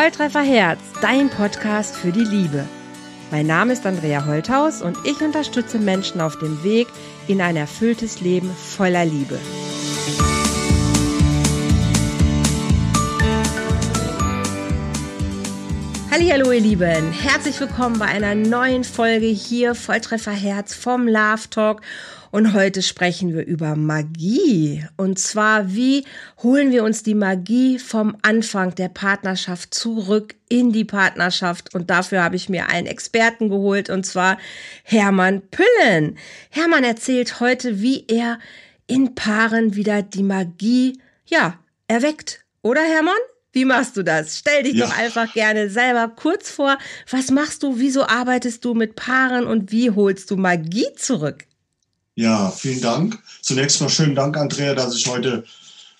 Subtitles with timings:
[0.00, 2.64] Volltreffer Herz, dein Podcast für die Liebe.
[3.32, 6.86] Mein Name ist Andrea Holthaus und ich unterstütze Menschen auf dem Weg
[7.26, 9.40] in ein erfülltes Leben voller Liebe.
[16.12, 21.80] Hallo ihr Lieben, herzlich willkommen bei einer neuen Folge hier Volltreffer Herz vom Love Talk
[22.30, 24.84] und heute sprechen wir über Magie.
[24.96, 26.04] Und zwar, wie
[26.42, 31.74] holen wir uns die Magie vom Anfang der Partnerschaft zurück in die Partnerschaft.
[31.74, 34.38] Und dafür habe ich mir einen Experten geholt, und zwar
[34.82, 36.18] Hermann Püllen.
[36.50, 38.38] Hermann erzählt heute, wie er
[38.86, 42.44] in Paaren wieder die Magie, ja, erweckt.
[42.62, 43.14] Oder Hermann?
[43.52, 44.38] Wie machst du das?
[44.38, 44.86] Stell dich ja.
[44.86, 46.78] doch einfach gerne selber kurz vor.
[47.10, 47.78] Was machst du?
[47.78, 51.47] Wieso arbeitest du mit Paaren und wie holst du Magie zurück?
[52.18, 53.16] Ja, vielen Dank.
[53.42, 55.44] Zunächst mal schönen Dank, Andrea, dass ich heute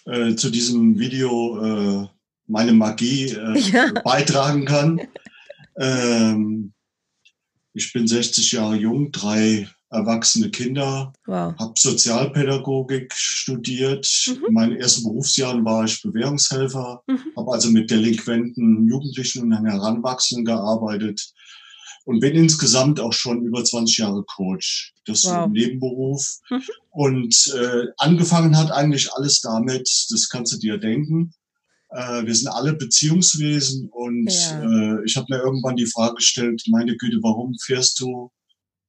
[0.05, 1.63] äh, zu diesem Video
[2.03, 2.09] äh,
[2.49, 3.93] meine Magie äh, ja.
[4.05, 5.01] beitragen kann.
[5.79, 6.73] Ähm,
[7.73, 11.55] ich bin 60 Jahre jung, drei erwachsene Kinder, wow.
[11.57, 14.09] habe Sozialpädagogik studiert.
[14.27, 14.45] Mhm.
[14.49, 17.21] In meinen ersten Berufsjahren war ich Bewährungshelfer, mhm.
[17.37, 21.33] habe also mit delinquenten Jugendlichen und Heranwachsenden gearbeitet
[22.09, 24.95] und bin insgesamt auch schon über 20 Jahre Coach.
[25.05, 25.45] Das wow.
[25.45, 26.39] im Nebenberuf.
[26.49, 26.63] Mhm.
[26.89, 31.35] Und äh, angefangen hat eigentlich alles damit, das kannst du dir denken.
[31.91, 34.63] Äh, wir sind alle Beziehungswesen und ja.
[34.63, 38.31] äh, ich habe mir irgendwann die Frage gestellt, meine Güte, warum fährst du,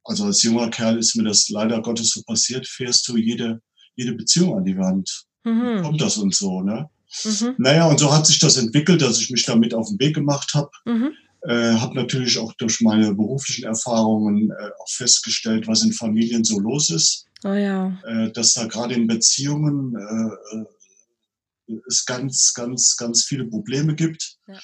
[0.06, 3.59] also als junger Kerl ist mir das leider Gottes so passiert, fährst du jede,
[3.97, 5.25] jede Beziehung an die Wand.
[5.44, 5.81] Mhm.
[5.81, 6.90] Kommt das und so, ne?
[7.25, 7.56] Mhm.
[7.58, 10.53] Naja, und so hat sich das entwickelt, dass ich mich damit auf den Weg gemacht
[10.53, 10.70] habe.
[10.86, 11.12] Mhm.
[11.43, 16.59] Äh, habe natürlich auch durch meine beruflichen Erfahrungen äh, auch festgestellt, was in Familien so
[16.59, 17.25] los ist.
[17.45, 17.97] Oh ja.
[18.05, 24.37] Äh, dass da gerade in Beziehungen äh, äh, es ganz, ganz, ganz viele Probleme gibt.
[24.47, 24.59] Ja.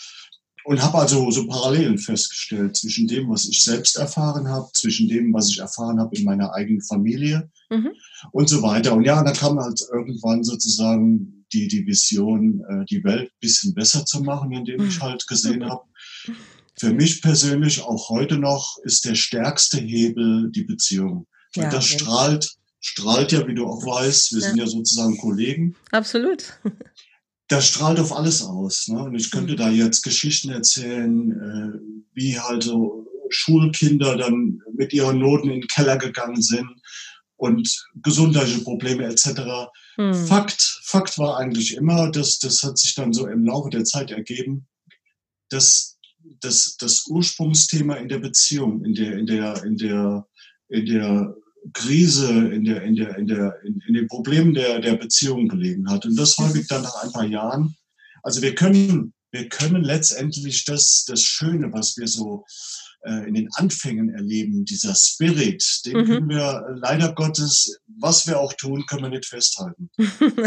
[0.66, 5.32] Und habe also so Parallelen festgestellt zwischen dem, was ich selbst erfahren habe, zwischen dem,
[5.32, 7.92] was ich erfahren habe in meiner eigenen Familie mhm.
[8.32, 8.94] und so weiter.
[8.94, 13.76] Und ja, da kam halt irgendwann sozusagen die, die Vision, äh, die Welt ein bisschen
[13.76, 15.04] besser zu machen, indem ich mhm.
[15.04, 15.84] halt gesehen habe,
[16.78, 21.28] für mich persönlich auch heute noch ist der stärkste Hebel die Beziehung.
[21.56, 22.00] Ja, das okay.
[22.00, 24.48] strahlt, strahlt ja, wie du auch weißt, wir ja.
[24.48, 25.76] sind ja sozusagen Kollegen.
[25.92, 26.60] Absolut.
[27.48, 28.88] Das strahlt auf alles aus.
[28.88, 29.04] Ne?
[29.04, 29.58] Und ich könnte mhm.
[29.58, 31.80] da jetzt Geschichten erzählen, äh,
[32.14, 36.68] wie halt so Schulkinder dann mit ihren Noten in den Keller gegangen sind
[37.38, 39.70] und gesundheitliche Probleme etc.
[39.98, 40.26] Mhm.
[40.26, 44.12] Fakt, Fakt war eigentlich immer, dass das hat sich dann so im Laufe der Zeit
[44.12, 44.68] ergeben,
[45.50, 45.95] dass
[46.40, 50.28] das, das Ursprungsthema in der Beziehung, in der, in der, in der,
[50.70, 51.36] in der
[51.74, 55.90] Krise, in der, in der, in der, in, in den Problemen der, der Beziehung gelegen
[55.90, 56.06] hat.
[56.06, 57.76] Und das häufig dann nach ein paar Jahren.
[58.24, 62.46] Also wir können, wir können letztendlich das, das Schöne, was wir so
[63.28, 66.06] in den Anfängen erleben, dieser Spirit, den mhm.
[66.06, 69.90] können wir leider Gottes, was wir auch tun, können wir nicht festhalten.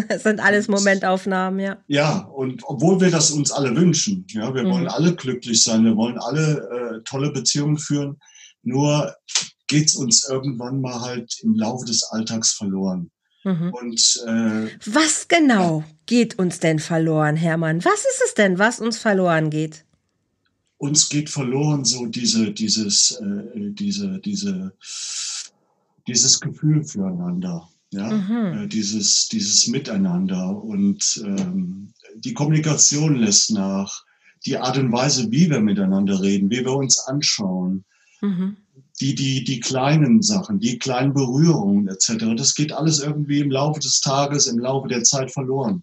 [0.09, 1.77] das sind alles Momentaufnahmen, ja.
[1.87, 4.71] Ja, und obwohl wir das uns alle wünschen, ja, wir mhm.
[4.71, 8.19] wollen alle glücklich sein, wir wollen alle äh, tolle Beziehungen führen,
[8.63, 9.15] nur
[9.69, 13.11] geht es uns irgendwann mal halt im Laufe des Alltags verloren.
[13.45, 13.73] Mhm.
[13.73, 17.85] Und äh, was genau geht uns denn verloren, Hermann?
[17.85, 19.85] Was ist es denn, was uns verloren geht?
[20.79, 24.73] Uns geht verloren so diese, dieses, äh, diese, diese,
[26.07, 28.59] dieses Gefühl füreinander, ja, mhm.
[28.59, 34.05] äh, dieses, dieses Miteinander und ähm, die Kommunikation lässt nach,
[34.47, 37.85] die Art und Weise, wie wir miteinander reden, wie wir uns anschauen,
[38.21, 38.57] mhm.
[39.01, 43.81] die, die, die kleinen Sachen, die kleinen Berührungen etc., das geht alles irgendwie im Laufe
[43.81, 45.83] des Tages, im Laufe der Zeit verloren.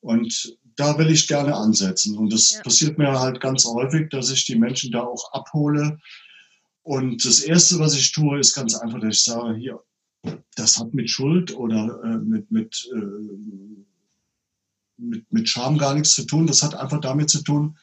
[0.00, 2.16] Und da will ich gerne ansetzen.
[2.16, 2.62] Und das ja.
[2.62, 5.98] passiert mir halt ganz häufig, dass ich die Menschen da auch abhole.
[6.82, 9.80] Und das Erste, was ich tue, ist ganz einfach, dass ich sage, hier,
[10.56, 12.98] das hat mit Schuld oder äh, mit, mit, äh,
[14.98, 16.46] mit, mit Scham gar nichts zu tun.
[16.46, 17.76] Das hat einfach damit zu tun,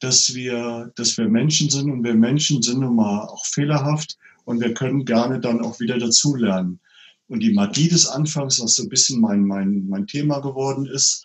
[0.00, 4.60] dass wir, dass wir Menschen sind und wir Menschen sind nun mal auch fehlerhaft und
[4.60, 6.80] wir können gerne dann auch wieder dazulernen.
[7.28, 11.24] Und die Magie des Anfangs, was so ein bisschen mein, mein, mein Thema geworden ist,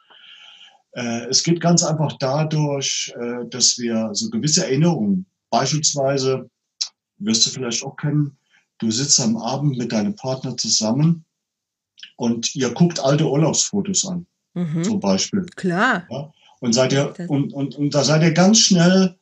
[1.30, 6.50] es geht ganz einfach dadurch, äh, dass wir so gewisse Erinnerungen, beispielsweise,
[7.20, 8.38] wirst du vielleicht auch kennen,
[8.80, 11.26] du sitzt am Abend mit deinem Partner zusammen
[12.16, 14.84] und ihr guckt alte Urlaubsfotos an, mhm.
[14.84, 15.46] zum Beispiel.
[15.56, 16.08] Klar.
[16.10, 16.32] Ja?
[16.60, 19.16] Und, seid ihr, und, und, und da seid ihr ganz schnell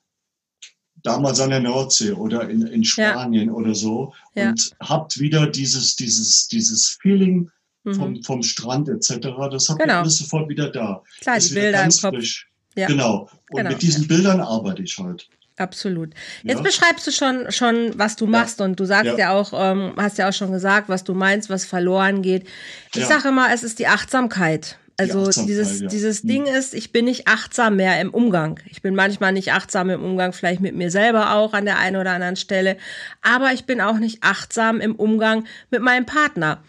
[1.03, 3.53] damals an der Nordsee oder in, in Spanien ja.
[3.53, 4.49] oder so ja.
[4.49, 7.51] und habt wieder dieses, dieses, dieses Feeling
[7.93, 8.23] vom, mhm.
[8.23, 9.27] vom Strand etc.
[9.51, 9.93] Das habt genau.
[9.93, 11.03] ihr alles sofort wieder da.
[11.21, 12.15] Klar, die Bilder im Kopf.
[12.15, 12.47] Frisch.
[12.75, 12.87] Ja.
[12.87, 13.29] Genau.
[13.51, 13.69] Und genau.
[13.69, 15.27] mit diesen Bildern arbeite ich halt.
[15.57, 16.13] Absolut.
[16.43, 16.63] Jetzt ja.
[16.63, 18.65] beschreibst du schon, schon, was du machst ja.
[18.65, 21.49] und du sagst ja, ja auch, ähm, hast ja auch schon gesagt, was du meinst,
[21.49, 22.45] was verloren geht.
[22.93, 24.77] Ich sage immer, es ist die Achtsamkeit.
[24.97, 25.87] Also die dieses, ja.
[25.87, 26.29] dieses hm.
[26.29, 28.59] Ding ist, ich bin nicht achtsam mehr im Umgang.
[28.69, 31.97] Ich bin manchmal nicht achtsam im Umgang, vielleicht mit mir selber auch an der einen
[31.97, 32.77] oder anderen Stelle.
[33.21, 36.63] Aber ich bin auch nicht achtsam im Umgang mit meinem Partner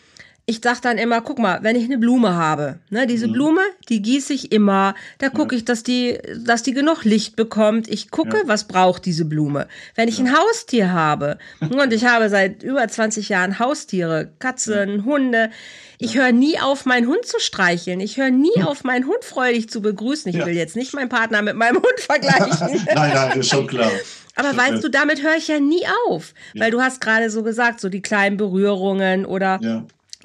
[0.49, 3.33] ich sag dann immer, guck mal, wenn ich eine Blume habe, ne, diese mhm.
[3.33, 5.59] Blume, die gieße ich immer, da gucke ja.
[5.59, 7.89] ich, dass die, dass die genug Licht bekommt.
[7.89, 8.43] Ich gucke, ja.
[8.47, 9.67] was braucht diese Blume.
[9.97, 10.25] Wenn ich ja.
[10.25, 15.51] ein Haustier habe, und ich habe seit über 20 Jahren Haustiere, Katzen, Hunde,
[15.99, 17.99] ich höre nie auf, meinen Hund zu streicheln.
[17.99, 18.67] Ich höre nie hm.
[18.67, 20.33] auf, meinen Hund freudig zu begrüßen.
[20.33, 22.85] Ich will jetzt nicht meinen Partner mit meinem Hund vergleichen.
[22.95, 23.91] nein, nein, ist schon klar.
[24.37, 26.35] Aber schon weißt du, damit höre ich ja nie auf.
[26.55, 29.59] Weil du hast gerade so gesagt, so die kleinen Berührungen oder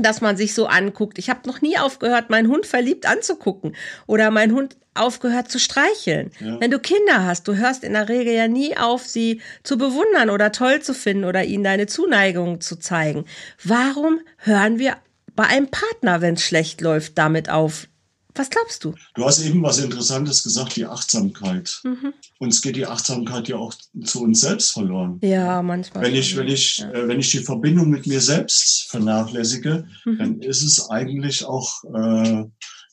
[0.04, 1.18] dass man sich so anguckt.
[1.18, 3.76] Ich habe noch nie aufgehört, meinen Hund verliebt anzugucken
[4.08, 6.32] oder meinen Hund aufgehört zu streicheln.
[6.40, 6.60] Ja.
[6.60, 10.30] Wenn du Kinder hast, du hörst in der Regel ja nie auf, sie zu bewundern
[10.30, 13.26] oder toll zu finden oder ihnen deine Zuneigung zu zeigen.
[13.64, 14.98] Warum hören wir
[15.36, 17.88] bei einem Partner, wenn es schlecht läuft, damit auf,
[18.36, 18.94] was glaubst du?
[19.16, 21.80] Du hast eben was Interessantes gesagt, die Achtsamkeit.
[21.84, 22.14] Mhm.
[22.40, 23.74] Uns geht die Achtsamkeit ja auch
[24.04, 25.20] zu uns selbst verloren.
[25.22, 26.04] Ja, manchmal.
[26.04, 26.92] Wenn ich, wenn ich, ja.
[26.92, 30.18] äh, wenn ich die Verbindung mit mir selbst vernachlässige, mhm.
[30.18, 32.46] dann ist es eigentlich auch äh,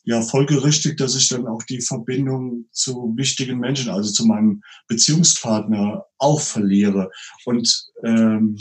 [0.03, 6.05] ja folgerichtig, dass ich dann auch die Verbindung zu wichtigen Menschen, also zu meinem Beziehungspartner,
[6.17, 7.11] auch verliere.
[7.45, 8.57] Und ähm,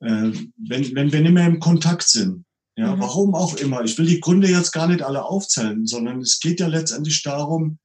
[0.00, 2.44] äh, wenn, wenn wir nicht mehr im Kontakt sind,
[2.76, 3.00] ja, mhm.
[3.00, 3.82] warum auch immer.
[3.84, 7.78] Ich will die Gründe jetzt gar nicht alle aufzählen, sondern es geht ja letztendlich darum,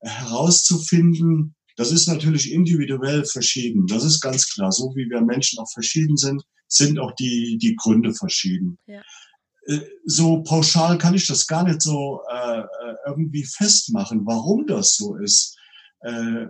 [0.00, 3.86] herauszufinden, das ist natürlich individuell verschieden.
[3.86, 4.70] Das ist ganz klar.
[4.70, 8.78] So wie wir Menschen auch verschieden sind, sind auch die, die Gründe verschieden.
[8.86, 9.02] Ja.
[9.66, 14.94] Äh, so pauschal kann ich das gar nicht so äh, äh, irgendwie festmachen, warum das
[14.94, 15.56] so ist.
[16.00, 16.46] Äh,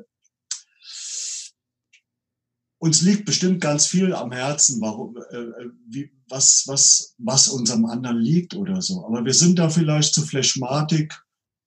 [2.81, 7.71] uns liegt bestimmt ganz viel am Herzen, warum, äh, äh, wie, was, was, was uns
[7.71, 9.05] am anderen liegt oder so.
[9.05, 11.15] Aber wir sind da vielleicht zu Flashmatik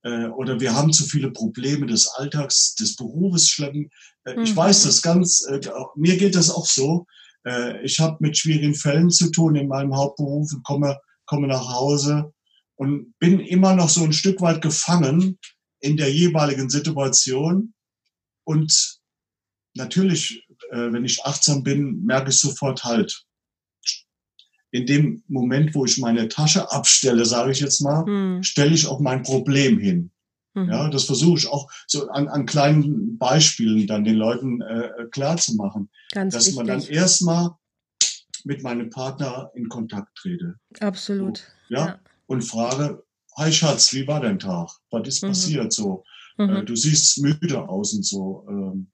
[0.02, 3.92] äh, oder wir haben zu viele Probleme des Alltags, des Berufes schleppen.
[4.26, 4.44] Äh, mhm.
[4.44, 5.62] Ich weiß das ganz, äh,
[5.96, 7.06] mir geht das auch so.
[7.46, 11.70] Äh, ich habe mit schwierigen Fällen zu tun in meinem Hauptberuf und komme, komme nach
[11.70, 12.34] Hause
[12.76, 15.38] und bin immer noch so ein Stück weit gefangen
[15.80, 17.76] in der jeweiligen Situation
[18.46, 19.00] und
[19.76, 23.26] natürlich äh, wenn ich achtsam bin, merke ich sofort halt.
[24.72, 28.44] In dem Moment, wo ich meine Tasche abstelle, sage ich jetzt mal, mhm.
[28.44, 30.12] stelle ich auch mein Problem hin.
[30.56, 30.70] Mhm.
[30.70, 35.38] Ja, das versuche ich auch so an, an kleinen Beispielen dann den Leuten äh, klar
[35.38, 36.58] zu machen, Ganz dass wichtig.
[36.58, 37.52] man dann erstmal
[38.44, 40.56] mit meinem Partner in Kontakt trete.
[40.80, 41.38] Absolut.
[41.70, 41.86] So, ja?
[41.86, 42.00] ja?
[42.28, 43.04] Und frage,
[43.38, 44.70] hi Schatz, wie war dein Tag?
[44.92, 45.28] Was ist mhm.
[45.30, 46.04] passiert so?
[46.38, 46.50] Mhm.
[46.50, 48.46] Äh, du siehst müde aus und so.
[48.50, 48.92] Ähm,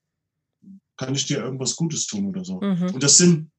[1.00, 2.60] kann ich dir irgendwas Gutes tun oder so.
[2.60, 2.90] Mhm.
[2.92, 3.50] Und das sind,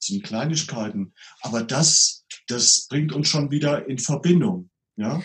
[0.00, 1.12] das sind Kleinigkeiten.
[1.40, 4.70] Aber das, das bringt uns schon wieder in Verbindung.
[4.94, 5.20] Ja?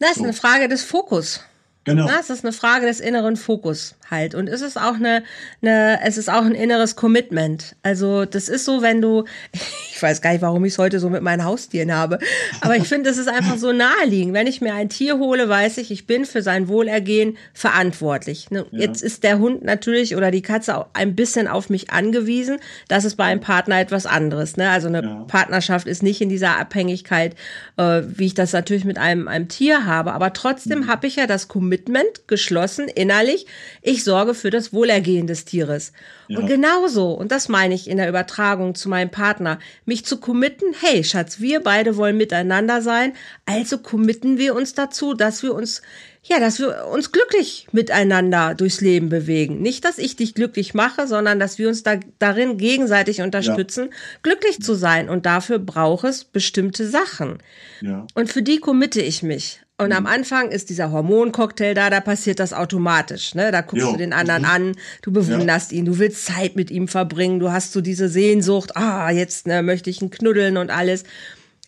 [0.00, 0.24] Das ist so.
[0.24, 1.40] eine Frage des Fokus.
[1.84, 2.08] Genau.
[2.08, 4.36] Das ist eine Frage des inneren Fokus halt.
[4.36, 5.24] Und es ist auch eine,
[5.60, 7.74] eine, es ist auch ein inneres Commitment.
[7.82, 9.24] Also, das ist so, wenn du,
[9.90, 12.20] ich weiß gar nicht, warum ich es heute so mit meinen Haustieren habe,
[12.60, 14.34] aber ich finde, es ist einfach so naheliegend.
[14.34, 18.50] Wenn ich mir ein Tier hole, weiß ich, ich bin für sein Wohlergehen verantwortlich.
[18.50, 18.66] Ne?
[18.70, 18.80] Ja.
[18.80, 22.58] Jetzt ist der Hund natürlich oder die Katze auch ein bisschen auf mich angewiesen.
[22.88, 24.56] Das ist bei einem Partner etwas anderes.
[24.56, 24.68] Ne?
[24.70, 25.24] Also eine ja.
[25.26, 27.34] Partnerschaft ist nicht in dieser Abhängigkeit,
[27.76, 30.12] äh, wie ich das natürlich mit einem, einem Tier habe.
[30.12, 30.86] Aber trotzdem mhm.
[30.88, 33.46] habe ich ja das Commitment geschlossen, innerlich.
[33.80, 35.92] Ich sorge für das Wohlergehen des Tieres.
[36.28, 36.38] Ja.
[36.38, 40.74] Und genauso, und das meine ich in der Übertragung zu meinem Partner, mich zu committen,
[40.80, 43.14] hey Schatz, wir beide wollen miteinander sein,
[43.46, 45.82] also committen wir uns dazu, dass wir uns
[46.24, 49.60] ja, dass wir uns glücklich miteinander durchs Leben bewegen.
[49.60, 53.96] Nicht, dass ich dich glücklich mache, sondern dass wir uns da, darin gegenseitig unterstützen, ja.
[54.22, 55.08] glücklich zu sein.
[55.08, 57.38] Und dafür braucht es bestimmte Sachen.
[57.80, 58.06] Ja.
[58.14, 59.62] Und für die committe ich mich.
[59.82, 59.96] Und mhm.
[59.96, 63.34] am Anfang ist dieser Hormoncocktail da, da passiert das automatisch.
[63.34, 63.50] Ne?
[63.52, 63.92] Da guckst jo.
[63.92, 64.48] du den anderen mhm.
[64.48, 65.78] an, du bewunderst ja.
[65.78, 69.62] ihn, du willst Zeit mit ihm verbringen, du hast so diese Sehnsucht, ah, jetzt ne,
[69.62, 71.04] möchte ich ihn knuddeln und alles.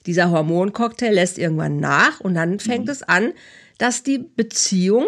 [0.06, 2.90] Dieser Hormoncocktail lässt irgendwann nach und dann fängt mhm.
[2.90, 3.32] es an,
[3.78, 5.06] dass die Beziehung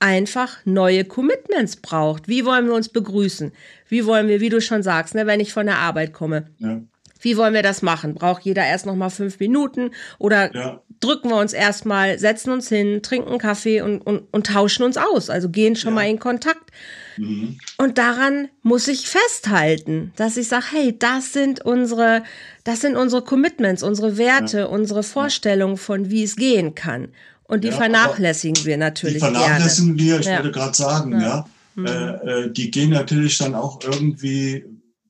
[0.00, 2.26] einfach neue Commitments braucht.
[2.26, 3.52] Wie wollen wir uns begrüßen?
[3.88, 6.48] Wie wollen wir, wie du schon sagst, ne, wenn ich von der Arbeit komme?
[6.58, 6.80] Ja.
[7.22, 8.14] Wie wollen wir das machen?
[8.14, 10.82] Braucht jeder erst noch mal fünf Minuten oder ja.
[11.00, 15.30] drücken wir uns erstmal, setzen uns hin, trinken Kaffee und, und, und tauschen uns aus,
[15.30, 15.94] also gehen schon ja.
[15.94, 16.70] mal in Kontakt.
[17.16, 17.58] Mhm.
[17.78, 22.24] Und daran muss ich festhalten, dass ich sage, hey, das sind unsere,
[22.64, 24.64] das sind unsere Commitments, unsere Werte, ja.
[24.66, 27.08] unsere Vorstellungen von, wie es gehen kann.
[27.44, 29.14] Und die ja, vernachlässigen wir natürlich.
[29.14, 30.10] Die vernachlässigen gerne.
[30.10, 30.36] wir, ich ja.
[30.38, 31.46] würde gerade sagen, ja.
[31.74, 31.86] Mhm.
[31.86, 34.64] Äh, äh, die gehen natürlich dann auch irgendwie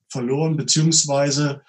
[0.09, 1.61] verloren, beziehungsweise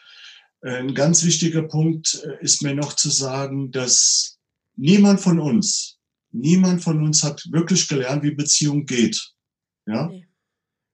[0.65, 4.39] ein ganz wichtiger Punkt äh, ist mir noch zu sagen, dass
[4.77, 5.99] niemand von uns,
[6.33, 9.33] niemand von uns hat wirklich gelernt, wie Beziehung geht.
[9.87, 10.11] Ja?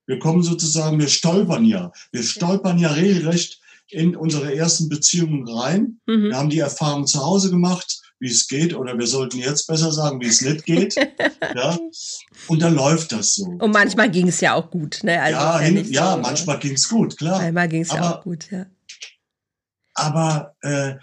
[0.06, 1.92] Wir kommen sozusagen, wir stolpern ja.
[2.10, 6.00] Wir stolpern ja regelrecht in unsere ersten Beziehungen rein.
[6.06, 6.24] Mhm.
[6.24, 9.92] Wir haben die Erfahrung zu Hause gemacht, wie es geht, oder wir sollten jetzt besser
[9.92, 10.94] sagen, wie es nicht geht.
[11.54, 11.78] ja.
[12.48, 13.46] Und dann läuft das so.
[13.46, 15.00] Und manchmal ging es ja auch gut.
[15.02, 15.20] Ne?
[15.20, 17.38] Also ja, hin, ja, so, manchmal ging es gut, klar.
[17.40, 18.66] Manchmal ging es ja auch gut, ja.
[20.00, 20.94] Aber äh,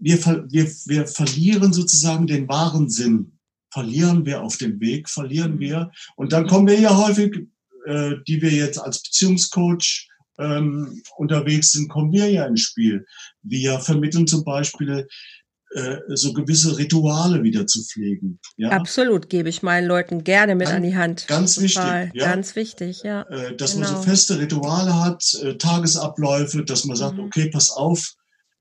[0.00, 0.18] wir,
[0.50, 3.32] wir, wir verlieren sozusagen den wahren Sinn.
[3.70, 5.60] Verlieren wir auf dem Weg, verlieren mhm.
[5.60, 5.90] wir.
[6.16, 7.48] Und dann kommen wir ja häufig
[7.84, 10.08] äh, die wir jetzt als Beziehungscoach
[10.38, 13.06] ähm, unterwegs sind, kommen wir ja ins Spiel.
[13.42, 15.06] Wir vermitteln zum Beispiel
[15.74, 18.38] äh, so gewisse Rituale wieder zu pflegen.
[18.56, 18.70] Ja?
[18.70, 21.26] Absolut, gebe ich meinen Leuten gerne mit ganz, an die Hand.
[21.26, 22.04] Ganz Total.
[22.04, 22.20] wichtig.
[22.20, 22.30] Ja?
[22.30, 23.22] Ganz wichtig, ja.
[23.22, 23.80] Äh, dass genau.
[23.80, 24.10] man so genau.
[24.10, 27.24] feste Rituale hat, äh, Tagesabläufe, dass man sagt, mhm.
[27.24, 28.14] okay, pass auf,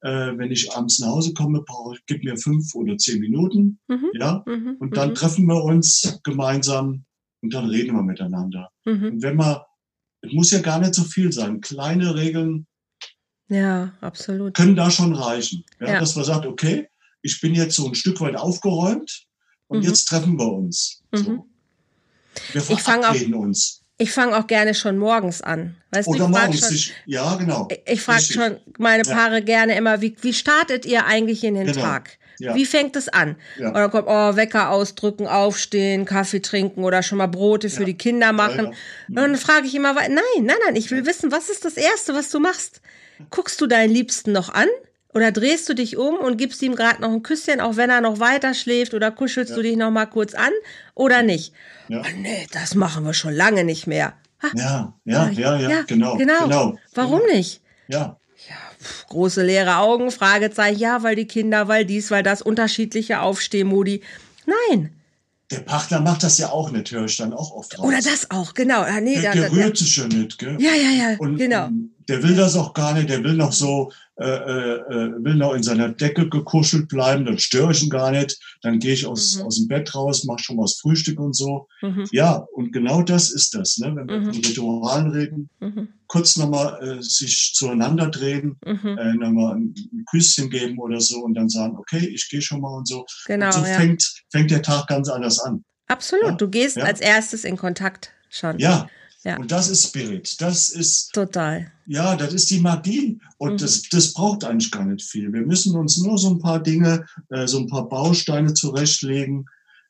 [0.05, 4.09] wenn ich abends nach Hause komme, brauche, gib mir fünf oder zehn Minuten, mhm.
[4.19, 4.75] ja, mhm.
[4.81, 5.15] und dann mhm.
[5.15, 7.05] treffen wir uns gemeinsam
[7.41, 8.69] und dann reden wir miteinander.
[8.83, 9.05] Mhm.
[9.05, 9.59] Und wenn man,
[10.19, 12.67] es muss ja gar nicht so viel sein, kleine Regeln
[13.47, 14.55] ja, absolut.
[14.55, 15.63] können da schon reichen.
[15.79, 15.99] Ja, ja.
[16.01, 16.89] Dass man sagt, okay,
[17.23, 19.25] ich bin jetzt so ein Stück weit aufgeräumt
[19.67, 19.85] und mhm.
[19.85, 21.01] jetzt treffen wir uns.
[21.11, 21.17] Mhm.
[21.17, 21.47] So.
[22.51, 23.81] Wir verabreden uns.
[23.97, 25.77] Ich fange auch gerne schon morgens an.
[25.91, 26.59] Weißt Oder morgens.
[26.59, 27.67] Schon, sich, ja, genau.
[27.71, 29.39] Ich, ich frage schon meine Paare ja.
[29.39, 31.81] gerne immer, wie, wie startet ihr eigentlich in den genau.
[31.81, 32.17] Tag?
[32.39, 32.55] Ja.
[32.55, 33.37] Wie fängt es an?
[33.57, 33.71] Ja.
[33.71, 37.85] Dann kommt, oh, Wecker ausdrücken, aufstehen, Kaffee trinken oder schon mal Brote für ja.
[37.85, 38.67] die Kinder machen.
[39.07, 40.09] Und dann frage ich immer, nein,
[40.41, 42.81] nein, nein, ich will wissen, was ist das Erste, was du machst?
[43.29, 44.67] Guckst du deinen Liebsten noch an?
[45.13, 48.01] Oder drehst du dich um und gibst ihm gerade noch ein Küsschen, auch wenn er
[48.01, 48.93] noch weiter schläft?
[48.93, 50.51] Oder kuschelst du dich noch mal kurz an?
[50.95, 51.53] Oder nicht?
[51.87, 52.01] Ja.
[52.01, 54.13] Oh, nee, das machen wir schon lange nicht mehr.
[54.41, 54.47] Ha?
[54.55, 56.43] Ja, ja, ja, ja, genau, genau.
[56.43, 56.77] genau.
[56.93, 57.61] Warum nicht?
[57.87, 58.17] Ja
[59.09, 64.01] große leere Augen, Fragezeichen, ja, weil die Kinder, weil dies, weil das, unterschiedliche Aufstehmodi.
[64.45, 64.91] Nein.
[65.51, 67.85] Der Partner macht das ja auch nicht, höre ich dann auch oft raus.
[67.85, 68.81] Oder das auch, genau.
[68.81, 70.57] Ah, nee, der, der rührt sich ja nicht, gell?
[70.59, 71.67] Ja, ja, ja, und, genau.
[71.67, 75.53] Und der will das auch gar nicht, der will noch so äh, äh, will noch
[75.53, 79.37] in seiner Decke gekuschelt bleiben, dann störe ich ihn gar nicht, dann gehe ich aus,
[79.37, 79.45] mhm.
[79.45, 81.67] aus dem Bett raus, mache schon mal das Frühstück und so.
[81.81, 82.07] Mhm.
[82.11, 83.95] Ja, und genau das ist das, ne?
[83.95, 84.25] wenn wir mhm.
[84.25, 85.87] von Ritualen reden, mhm.
[86.05, 88.97] kurz nochmal äh, sich zueinander drehen, mhm.
[88.99, 92.61] äh, nochmal ein, ein Küsschen geben oder so und dann sagen, okay, ich gehe schon
[92.61, 93.05] mal und so.
[93.25, 93.79] Genau, und so ja.
[93.79, 95.63] fängt, fängt der Tag ganz anders an.
[95.87, 96.35] Absolut, ja?
[96.35, 96.83] du gehst ja?
[96.83, 98.59] als erstes in Kontakt schon.
[98.59, 98.87] Ja,
[99.23, 99.37] ja.
[99.37, 100.41] Und das ist Spirit.
[100.41, 101.11] Das ist.
[101.13, 101.71] Total.
[101.85, 103.19] Ja, das ist die Magie.
[103.37, 103.57] Und mhm.
[103.57, 105.31] das, das braucht eigentlich gar nicht viel.
[105.31, 109.45] Wir müssen uns nur so ein paar Dinge, äh, so ein paar Bausteine zurechtlegen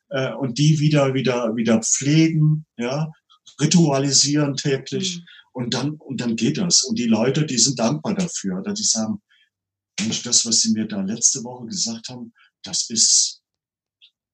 [0.10, 3.12] äh, und die wieder, wieder, wieder pflegen, ja,
[3.60, 5.18] ritualisieren täglich.
[5.18, 5.24] Mhm.
[5.54, 6.84] Und dann, und dann geht das.
[6.84, 9.22] Und die Leute, die sind dankbar dafür, dass sie sagen,
[10.00, 13.43] Mensch, das, was sie mir da letzte Woche gesagt haben, das ist,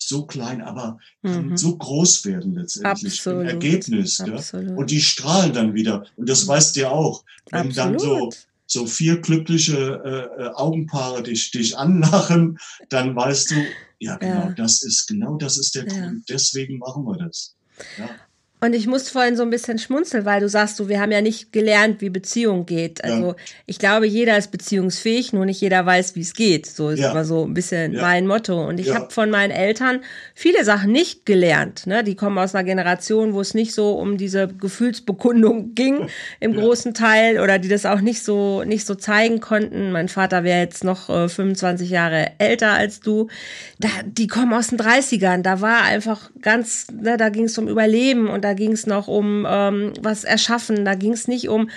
[0.09, 1.55] so klein, aber mhm.
[1.55, 3.43] so groß werden letztendlich Absolut.
[3.43, 4.19] im Ergebnis.
[4.19, 4.77] Absolut.
[4.77, 6.05] Und die strahlen dann wieder.
[6.17, 7.23] Und das weißt du ja auch.
[7.51, 7.77] Wenn Absolut.
[7.77, 8.29] dann so,
[8.65, 12.57] so vier glückliche äh, äh, Augenpaare dich, dich anlachen,
[12.89, 13.55] dann weißt du,
[13.99, 14.53] ja, genau, ja.
[14.57, 15.93] das ist, genau das ist der ja.
[15.93, 16.23] Grund.
[16.27, 17.55] Deswegen machen wir das.
[17.97, 18.09] Ja.
[18.61, 21.21] Und ich musste vorhin so ein bisschen schmunzeln, weil du sagst, du, wir haben ja
[21.21, 23.01] nicht gelernt, wie Beziehung geht.
[23.05, 23.35] Also ja.
[23.65, 26.65] ich glaube, jeder ist beziehungsfähig, nur nicht jeder weiß, wie es geht.
[26.65, 27.11] So ist ja.
[27.11, 28.01] immer so ein bisschen ja.
[28.01, 28.67] mein Motto.
[28.67, 30.01] Und ich habe von meinen Eltern
[30.35, 31.87] viele Sachen nicht gelernt.
[31.87, 32.03] Ne?
[32.03, 36.07] Die kommen aus einer Generation, wo es nicht so um diese Gefühlsbekundung ging
[36.41, 39.93] im großen Teil oder die das auch nicht so nicht so zeigen konnten.
[39.93, 43.27] Mein Vater wäre jetzt noch äh, 25 Jahre älter als du.
[43.79, 45.43] Da, die kommen aus den 30ern.
[45.43, 49.07] Da war einfach ganz, ne, da ging es um Überleben und da ging es noch
[49.07, 51.69] um ähm, was erschaffen, da ging es nicht um,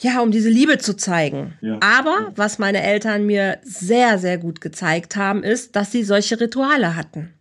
[0.00, 1.52] ja, um diese Liebe zu zeigen.
[1.60, 1.78] Ja.
[1.80, 6.96] Aber was meine Eltern mir sehr, sehr gut gezeigt haben, ist, dass sie solche Rituale
[6.96, 7.34] hatten.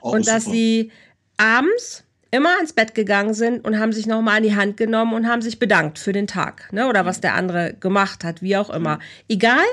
[0.00, 0.56] Oh, und dass super.
[0.56, 0.90] sie
[1.36, 5.28] abends immer ins Bett gegangen sind und haben sich nochmal an die Hand genommen und
[5.28, 6.88] haben sich bedankt für den Tag, ne?
[6.88, 9.00] Oder was der andere gemacht hat, wie auch immer.
[9.28, 9.64] Egal,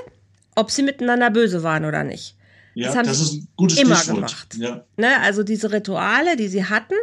[0.55, 2.35] ob sie miteinander böse waren oder nicht.
[2.73, 4.15] Ja, das, haben das ist ein gutes immer Stichwort.
[4.15, 4.55] gemacht.
[4.57, 4.85] Ja.
[4.97, 5.19] Ne?
[5.21, 6.95] Also diese Rituale, die sie hatten,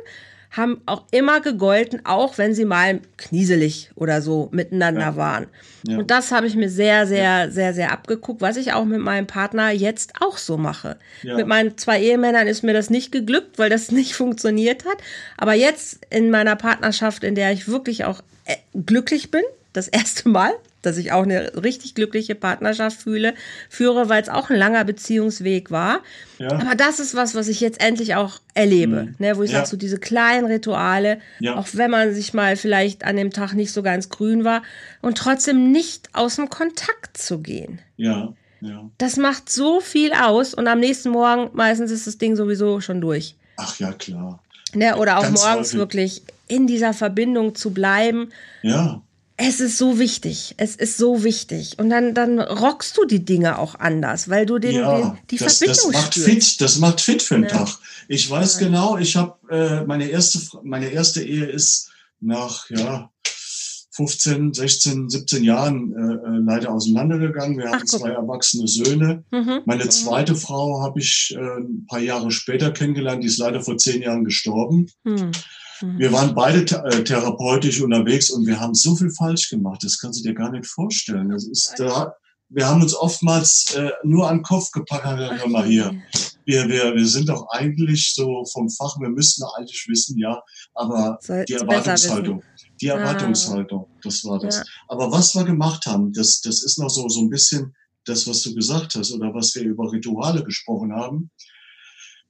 [0.50, 5.17] haben auch immer gegolten, auch wenn sie mal knieselig oder so miteinander ja.
[5.17, 5.47] waren.
[5.87, 5.99] Ja.
[5.99, 7.50] Und das habe ich mir sehr, sehr, ja.
[7.50, 10.97] sehr, sehr abgeguckt, was ich auch mit meinem Partner jetzt auch so mache.
[11.23, 14.99] Mit meinen zwei Ehemännern ist mir das nicht geglückt, weil das nicht funktioniert hat.
[15.37, 20.28] Aber jetzt in meiner Partnerschaft, in der ich wirklich auch äh, glücklich bin, das erste
[20.28, 23.35] Mal, dass ich auch eine richtig glückliche Partnerschaft fühle,
[23.68, 26.00] führe, weil es auch ein langer Beziehungsweg war.
[26.38, 26.52] Ja.
[26.52, 29.14] Aber das ist was, was ich jetzt endlich auch erlebe, mhm.
[29.18, 29.58] ne, wo ich ja.
[29.58, 31.56] sage, so diese kleinen Rituale, ja.
[31.56, 34.62] auch wenn man sich mal vielleicht an dem Tag nicht so ganz grün war
[35.02, 37.80] und trotzdem nicht aus dem Kontakt zu gehen.
[37.97, 38.35] Ja.
[38.61, 38.90] Ja.
[38.99, 43.00] Das macht so viel aus und am nächsten Morgen meistens ist das Ding sowieso schon
[43.00, 43.37] durch.
[43.56, 44.40] Ach ja, klar.
[44.75, 45.78] Ne, oder auch Ganz morgens häufig.
[45.78, 48.30] wirklich in dieser Verbindung zu bleiben.
[48.62, 49.00] Ja.
[49.40, 50.54] Es ist so wichtig.
[50.57, 51.78] Es ist so wichtig.
[51.78, 55.37] Und dann, dann rockst du die Dinge auch anders, weil du den, ja, den die
[55.37, 56.28] das, Verbindung das macht spürst.
[56.28, 56.61] fit.
[56.61, 57.50] Das macht fit für den ja.
[57.50, 57.78] Tag.
[58.09, 58.66] Ich weiß ja.
[58.66, 61.88] genau, ich habe äh, meine erste meine erste Ehe ist
[62.21, 63.11] nach ja
[63.92, 67.59] 15, 16, 17 Jahren äh, äh, leider auseinandergegangen.
[67.59, 69.25] Wir Ach, haben zwei erwachsene Söhne.
[69.30, 69.62] Mhm.
[69.66, 69.90] Meine mhm.
[69.90, 73.23] zweite Frau habe ich äh, ein paar Jahre später kennengelernt.
[73.23, 74.88] Die ist leider vor zehn Jahren gestorben.
[75.04, 75.30] Mhm.
[75.82, 75.99] Mhm.
[75.99, 79.82] Wir waren beide äh, therapeutisch unterwegs und wir haben so viel falsch gemacht.
[79.82, 81.30] Das kannst du dir gar nicht vorstellen.
[81.30, 82.14] Das ist da.
[82.50, 85.04] Wir haben uns oftmals äh, nur an den Kopf gepackt.
[85.04, 85.94] Hör mal hier.
[86.47, 88.99] Wir, wir, wir sind doch eigentlich so vom Fach.
[89.00, 90.42] Wir müssten eigentlich wissen, ja.
[90.73, 92.42] Aber Soll die Erwartungshaltung.
[92.80, 92.97] Die ah.
[92.97, 94.56] Erwartungshaltung, das war das.
[94.56, 94.62] Ja.
[94.88, 97.75] Aber was wir gemacht haben, das, das ist noch so, so ein bisschen
[98.06, 101.30] das, was du gesagt hast oder was wir über Rituale gesprochen haben.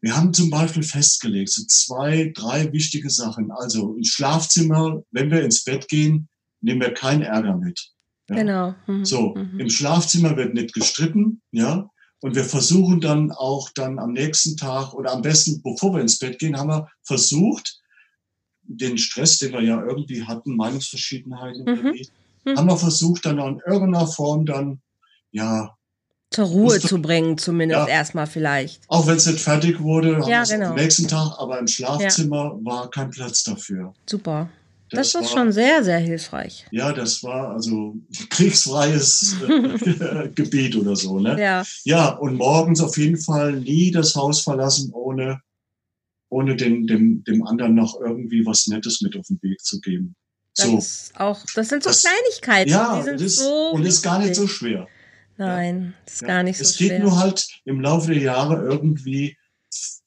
[0.00, 3.50] Wir haben zum Beispiel festgelegt, so zwei, drei wichtige Sachen.
[3.50, 6.28] Also im Schlafzimmer, wenn wir ins Bett gehen,
[6.60, 7.90] nehmen wir keinen Ärger mit.
[8.28, 8.36] Ja?
[8.36, 8.74] Genau.
[8.86, 9.04] Mhm.
[9.04, 9.58] So, mhm.
[9.58, 11.90] im Schlafzimmer wird nicht gestritten, ja.
[12.20, 16.18] Und wir versuchen dann auch dann am nächsten Tag oder am besten, bevor wir ins
[16.18, 17.80] Bett gehen, haben wir versucht,
[18.62, 21.94] den Stress, den wir ja irgendwie hatten, Meinungsverschiedenheiten, mhm.
[22.44, 22.56] mhm.
[22.56, 24.80] haben wir versucht, dann in irgendeiner Form dann,
[25.30, 25.74] ja.
[26.30, 28.82] Zur Ruhe zu bringen, zumindest ja, erstmal vielleicht.
[28.88, 30.70] Auch wenn es nicht fertig wurde, ja, genau.
[30.70, 32.64] am nächsten Tag, aber im Schlafzimmer ja.
[32.64, 33.94] war kein Platz dafür.
[34.08, 34.50] Super.
[34.90, 36.66] Das, das ist war, schon sehr, sehr hilfreich.
[36.70, 37.96] Ja, das war also
[38.30, 41.18] kriegsfreies äh, Gebiet oder so.
[41.18, 41.40] Ne?
[41.40, 41.64] Ja.
[41.84, 45.40] ja, und morgens auf jeden Fall nie das Haus verlassen, ohne
[46.30, 50.14] ohne den, dem, dem anderen noch irgendwie was Nettes mit auf den Weg zu geben.
[50.56, 51.14] Das so.
[51.14, 52.70] auch, das sind so das, Kleinigkeiten.
[52.70, 54.88] Ja, die sind das, so und ist gar nicht so schwer.
[55.38, 56.12] Nein, ja.
[56.12, 56.86] ist gar nicht so es schwer.
[56.86, 59.36] Es geht nur halt im Laufe der Jahre irgendwie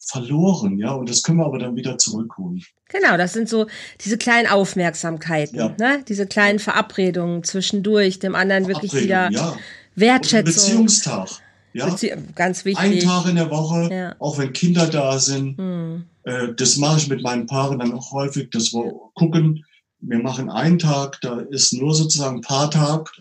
[0.05, 2.61] verloren, ja, und das können wir aber dann wieder zurückholen.
[2.89, 3.67] Genau, das sind so
[4.01, 5.73] diese kleinen Aufmerksamkeiten, ja.
[5.79, 6.03] ne?
[6.07, 9.55] diese kleinen Verabredungen zwischendurch, dem anderen wirklich wieder ja.
[9.95, 10.53] Wertschätzung.
[10.53, 11.29] Beziehungstag.
[11.73, 11.85] Ja?
[11.85, 12.83] Bezie ganz wichtig.
[12.83, 14.15] Ein Tag in der Woche, ja.
[14.19, 15.57] auch wenn Kinder da sind.
[15.57, 16.05] Hm.
[16.23, 19.63] Äh, das mache ich mit meinen Paaren dann auch häufig, dass wir gucken,
[20.01, 23.11] wir machen einen Tag, da ist nur sozusagen Paartag.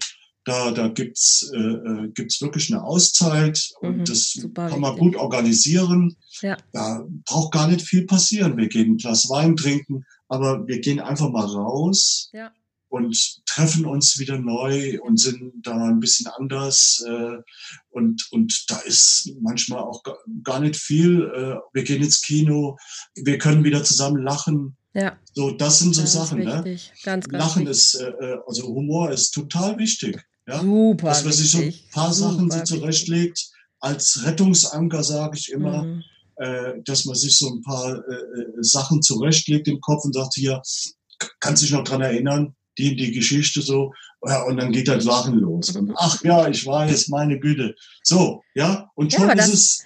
[0.51, 5.15] Da, da gibt's äh, äh gibt's wirklich eine Auszeit und mhm, das kann man gut
[5.15, 6.17] organisieren.
[6.41, 6.57] Ja.
[6.73, 8.57] Da braucht gar nicht viel passieren.
[8.57, 12.31] Wir gehen ein Glas Wein trinken, aber wir gehen einfach mal raus.
[12.33, 12.51] Ja
[12.91, 17.03] und treffen uns wieder neu und sind da ein bisschen anders.
[17.07, 17.37] Äh,
[17.91, 20.03] und, und da ist manchmal auch
[20.43, 21.23] gar nicht viel.
[21.23, 22.77] Äh, wir gehen ins Kino,
[23.15, 24.77] wir können wieder zusammen lachen.
[24.93, 25.17] Ja.
[25.35, 26.41] So, das sind so ganz Sachen.
[26.41, 26.65] Ne?
[26.65, 26.91] Wichtig.
[26.91, 27.01] Ne?
[27.05, 27.71] Ganz, ganz Lachen wichtig.
[27.71, 30.21] ist, äh, äh, also Humor ist total wichtig.
[30.47, 30.61] Ja?
[30.61, 31.09] Super.
[31.09, 33.51] Dass man sich so ein paar Super Sachen so zurechtlegt.
[33.81, 36.03] Als Rettungsanker sage ich immer, mhm.
[36.37, 40.35] äh, dass man sich so ein paar äh, äh Sachen zurechtlegt im Kopf und sagt,
[40.35, 40.61] hier,
[41.41, 43.93] kannst dich noch dran erinnern, die, die Geschichte so,
[44.27, 45.75] ja, und dann geht das Lachen los.
[45.97, 47.75] Ach ja, ich weiß, meine Güte.
[48.03, 49.85] So, ja, und schon ja, ist es.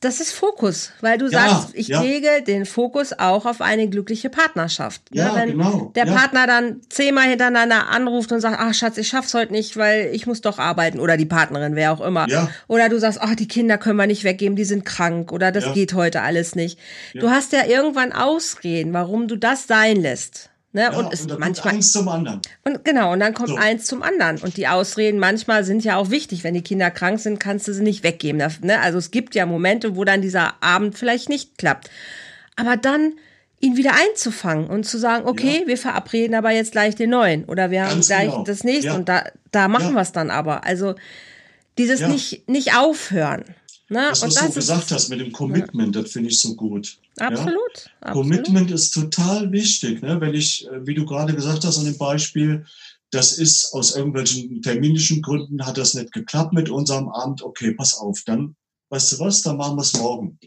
[0.00, 2.02] Das ist Fokus, weil du ja, sagst, ich ja.
[2.02, 5.02] lege den Fokus auch auf eine glückliche Partnerschaft.
[5.14, 5.22] Ne?
[5.22, 5.90] Ja, Wenn genau.
[5.94, 10.10] der Partner dann zehnmal hintereinander anruft und sagt, ach Schatz, ich schaff's heute nicht, weil
[10.12, 12.28] ich muss doch arbeiten oder die Partnerin, wer auch immer.
[12.28, 12.50] Ja.
[12.68, 15.72] Oder du sagst, ach, die Kinder können wir nicht weggeben, die sind krank oder das
[15.72, 16.78] geht heute alles nicht.
[17.14, 20.50] Du hast ja irgendwann Ausreden, warum du das sein lässt.
[20.76, 20.82] Ne?
[20.82, 22.42] Ja, und, und manchmal eins zum anderen.
[22.62, 23.56] Und genau, und dann kommt so.
[23.56, 24.36] eins zum anderen.
[24.36, 26.44] Und die Ausreden manchmal sind ja auch wichtig.
[26.44, 28.46] Wenn die Kinder krank sind, kannst du sie nicht weggeben.
[28.60, 28.78] Ne?
[28.78, 31.88] Also es gibt ja Momente, wo dann dieser Abend vielleicht nicht klappt.
[32.56, 33.14] Aber dann
[33.58, 35.66] ihn wieder einzufangen und zu sagen, okay, ja.
[35.66, 38.44] wir verabreden aber jetzt gleich den neuen oder wir haben Ganz gleich genau.
[38.44, 38.94] das nächste ja.
[38.96, 40.64] und da, da machen wir es dann aber.
[40.64, 40.94] Also
[41.78, 43.46] dieses nicht, nicht aufhören.
[43.88, 44.06] Ne?
[44.08, 46.02] Das, was das du gesagt hast mit dem Commitment, ja.
[46.02, 46.98] das finde ich so gut.
[47.18, 47.92] Absolut, ja?
[48.00, 48.26] absolut.
[48.26, 50.02] Commitment ist total wichtig.
[50.02, 50.20] Ne?
[50.20, 52.64] Wenn ich, äh, wie du gerade gesagt hast an dem Beispiel,
[53.10, 57.42] das ist aus irgendwelchen terminischen Gründen hat das nicht geklappt mit unserem Abend.
[57.42, 58.56] Okay, pass auf, dann,
[58.90, 60.38] weißt du was, dann machen wir es morgen.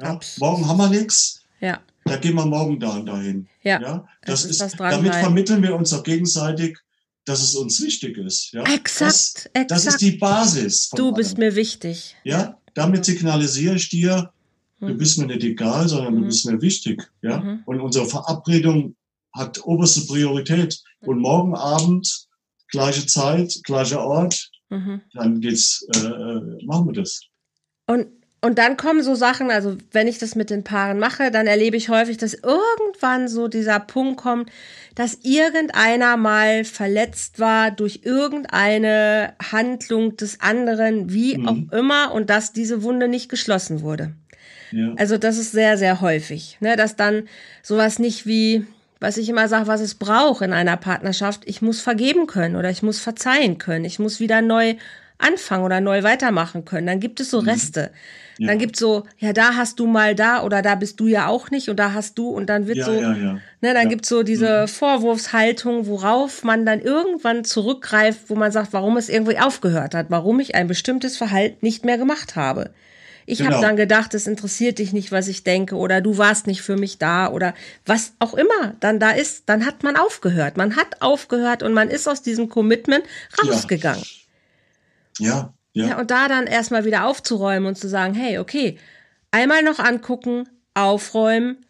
[0.00, 0.18] Ja?
[0.38, 1.42] Morgen haben wir nichts.
[1.60, 1.80] Ja.
[2.06, 3.46] Da gehen wir morgen da und dahin.
[3.62, 3.80] Ja.
[3.80, 4.08] ja?
[4.22, 6.78] Das, das ist, ist damit vermitteln wir uns auch gegenseitig,
[7.26, 8.52] dass es uns wichtig ist.
[8.52, 8.62] Ja?
[8.62, 9.70] Exakt, das, exakt.
[9.70, 10.90] Das ist die Basis.
[10.90, 11.14] du allem.
[11.14, 12.16] bist mir wichtig.
[12.24, 14.32] Ja, damit signalisiere ich dir,
[14.80, 14.98] du mhm.
[14.98, 16.26] bist mir nicht egal, sondern du mhm.
[16.26, 17.10] bist mir wichtig.
[17.22, 17.40] Ja?
[17.40, 17.62] Mhm.
[17.66, 18.96] Und unsere Verabredung
[19.32, 20.82] hat oberste Priorität.
[21.00, 22.26] Und morgen Abend
[22.68, 24.50] gleiche Zeit, gleicher Ort,
[25.14, 27.20] dann geht's, äh, äh, machen wir das.
[27.86, 28.06] Und
[28.42, 31.76] und dann kommen so Sachen, also wenn ich das mit den Paaren mache, dann erlebe
[31.76, 34.50] ich häufig, dass irgendwann so dieser Punkt kommt,
[34.94, 41.48] dass irgendeiner mal verletzt war durch irgendeine Handlung des anderen, wie mhm.
[41.48, 44.14] auch immer, und dass diese Wunde nicht geschlossen wurde.
[44.72, 44.94] Ja.
[44.96, 47.28] Also das ist sehr, sehr häufig, ne, dass dann
[47.62, 48.64] sowas nicht wie,
[49.00, 52.70] was ich immer sage, was es braucht in einer Partnerschaft, ich muss vergeben können oder
[52.70, 54.76] ich muss verzeihen können, ich muss wieder neu
[55.20, 56.86] anfangen oder neu weitermachen können.
[56.86, 57.48] Dann gibt es so mhm.
[57.48, 57.90] Reste.
[58.38, 58.48] Ja.
[58.48, 61.26] Dann gibt es so, ja, da hast du mal da oder da bist du ja
[61.26, 63.84] auch nicht und da hast du und dann wird ja, so, ja, ne, dann ja.
[63.84, 64.68] gibt es so diese mhm.
[64.68, 70.40] Vorwurfshaltung, worauf man dann irgendwann zurückgreift, wo man sagt, warum es irgendwie aufgehört hat, warum
[70.40, 72.70] ich ein bestimmtes Verhalten nicht mehr gemacht habe.
[73.26, 73.52] Ich genau.
[73.52, 76.76] habe dann gedacht, es interessiert dich nicht, was ich denke, oder du warst nicht für
[76.76, 77.54] mich da, oder
[77.86, 80.56] was auch immer dann da ist, dann hat man aufgehört.
[80.56, 83.04] Man hat aufgehört und man ist aus diesem Commitment
[83.44, 84.02] rausgegangen.
[84.02, 84.19] Ja,
[85.20, 85.54] ja.
[85.72, 85.98] ja.
[85.98, 88.78] Und da dann erstmal wieder aufzuräumen und zu sagen, hey, okay,
[89.30, 91.64] einmal noch angucken, aufräumen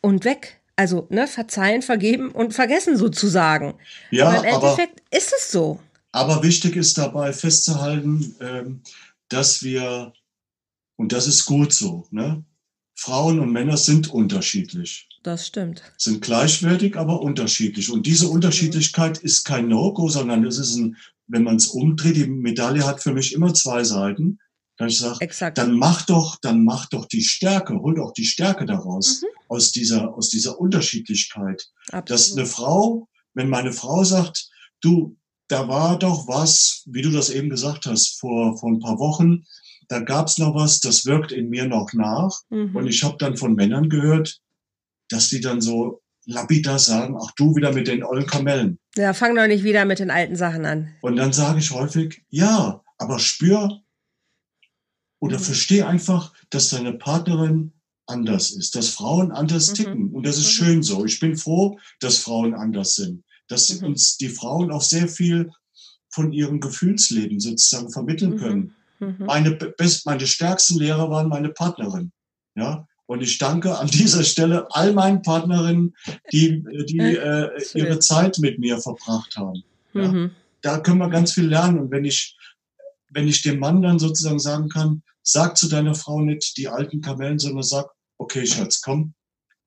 [0.00, 0.60] und weg.
[0.76, 3.74] Also, ne, verzeihen, vergeben und vergessen sozusagen.
[4.10, 5.80] Ja, aber im Endeffekt aber, ist es so.
[6.12, 8.82] Aber wichtig ist dabei festzuhalten, ähm,
[9.28, 10.12] dass wir,
[10.96, 12.44] und das ist gut so, ne?
[12.94, 15.08] Frauen und Männer sind unterschiedlich.
[15.22, 15.82] Das stimmt.
[15.96, 17.90] Sind gleichwertig, aber unterschiedlich.
[17.90, 20.96] Und diese Unterschiedlichkeit ist kein No-Go, sondern es ist ein
[21.28, 24.38] wenn man es umdreht, die Medaille hat für mich immer zwei Seiten.
[24.78, 28.64] Dann ich sage, dann mach doch, dann mach doch die Stärke, hol doch die Stärke
[28.64, 29.26] daraus mhm.
[29.48, 31.68] aus dieser aus dieser Unterschiedlichkeit.
[31.90, 32.10] Absolut.
[32.10, 34.48] Dass eine Frau, wenn meine Frau sagt,
[34.80, 35.16] du,
[35.48, 39.44] da war doch was, wie du das eben gesagt hast, vor vor ein paar Wochen,
[39.88, 42.40] da gab's noch was, das wirkt in mir noch nach.
[42.50, 42.76] Mhm.
[42.76, 44.38] Und ich habe dann von Männern gehört,
[45.08, 48.78] dass die dann so lapidar sagen, ach du wieder mit den ollen Kamellen.
[48.98, 50.94] Ja, fang doch nicht wieder mit den alten Sachen an.
[51.00, 53.80] Und dann sage ich häufig, ja, aber spür
[55.20, 55.42] oder mhm.
[55.42, 57.72] versteh einfach, dass deine Partnerin
[58.06, 59.74] anders ist, dass Frauen anders mhm.
[59.74, 60.10] ticken.
[60.12, 60.64] Und das ist mhm.
[60.64, 61.04] schön so.
[61.04, 63.88] Ich bin froh, dass Frauen anders sind, dass mhm.
[63.88, 65.50] uns die Frauen auch sehr viel
[66.10, 68.38] von ihrem Gefühlsleben sozusagen vermitteln mhm.
[68.38, 68.74] können.
[68.98, 69.26] Mhm.
[69.26, 72.10] Meine, best, meine stärksten Lehrer waren meine Partnerin.
[72.56, 75.96] Ja, und ich danke an dieser Stelle all meinen Partnerinnen,
[76.30, 79.64] die, die äh, ihre Zeit mit mir verbracht haben.
[79.94, 80.12] Ja?
[80.12, 80.30] Mhm.
[80.60, 81.78] Da können wir ganz viel lernen.
[81.78, 82.36] Und wenn ich,
[83.08, 87.00] wenn ich dem Mann dann sozusagen sagen kann, sag zu deiner Frau nicht die alten
[87.00, 87.86] Kamellen, sondern sag,
[88.18, 89.14] okay, Schatz, komm,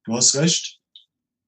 [0.03, 0.79] du hast recht.